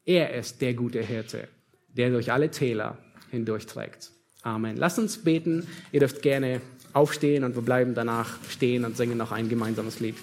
[0.05, 1.47] Er ist der gute Hirte,
[1.89, 2.97] der durch alle Täler
[3.31, 4.11] hindurchträgt.
[4.41, 4.77] Amen.
[4.77, 5.67] Lass uns beten.
[5.91, 6.61] Ihr dürft gerne
[6.93, 10.15] aufstehen und wir bleiben danach stehen und singen noch ein gemeinsames Lied.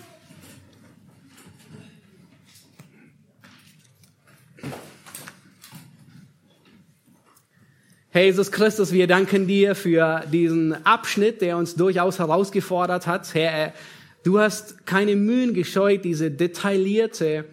[8.17, 13.35] Herr Jesus Christus, wir danken dir für diesen Abschnitt, der uns durchaus herausgefordert hat.
[13.35, 13.75] Herr,
[14.25, 17.45] du hast keine Mühen gescheut, diese detaillierte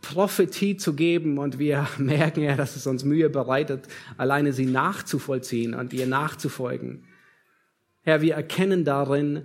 [0.00, 3.86] Prophetie zu geben und wir merken ja, dass es uns Mühe bereitet,
[4.16, 7.04] alleine sie nachzuvollziehen und ihr nachzufolgen.
[8.00, 9.42] Herr, wir erkennen darin,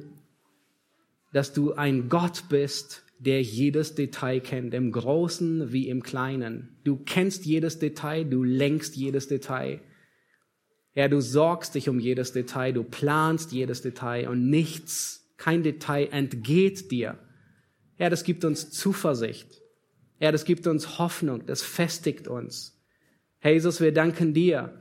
[1.34, 6.78] dass du ein Gott bist, der jedes Detail kennt, im Großen wie im Kleinen.
[6.86, 9.82] Du kennst jedes Detail, du lenkst jedes Detail.
[10.98, 16.08] Herr, du sorgst dich um jedes Detail, du planst jedes Detail und nichts, kein Detail
[16.12, 17.20] entgeht dir.
[17.98, 19.62] Herr, das gibt uns Zuversicht.
[20.20, 22.82] Herr, das gibt uns Hoffnung, das festigt uns.
[23.38, 24.74] Herr Jesus, wir danken dir,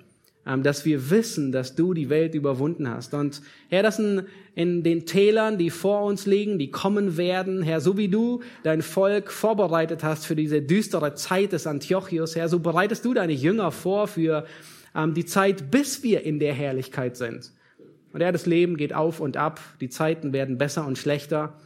[0.46, 3.12] ähm, dass wir wissen, dass du die Welt überwunden hast.
[3.12, 4.22] Und Herr, das in,
[4.54, 8.80] in den Tälern, die vor uns liegen, die kommen werden, Herr, so wie du dein
[8.80, 13.70] Volk vorbereitet hast für diese düstere Zeit des Antiochus, Herr, so bereitest du deine Jünger
[13.70, 14.46] vor für
[15.14, 17.52] die Zeit, bis wir in der Herrlichkeit sind.
[18.12, 21.58] Und ja, das Leben geht auf und ab, die Zeiten werden besser und schlechter,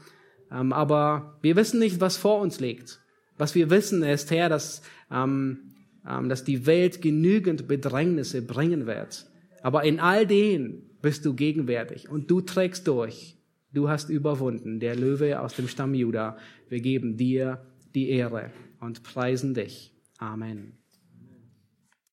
[0.50, 3.00] ähm, aber wir wissen nicht, was vor uns liegt.
[3.38, 5.72] Was wir wissen ist, Herr, dass, ähm,
[6.08, 9.26] ähm, dass die Welt genügend Bedrängnisse bringen wird.
[9.62, 13.36] Aber in all denen bist du gegenwärtig und du trägst durch.
[13.72, 16.36] Du hast überwunden, der Löwe aus dem Stamm Juda.
[16.68, 17.64] Wir geben dir
[17.94, 18.50] die Ehre
[18.80, 19.94] und preisen dich.
[20.18, 20.79] Amen.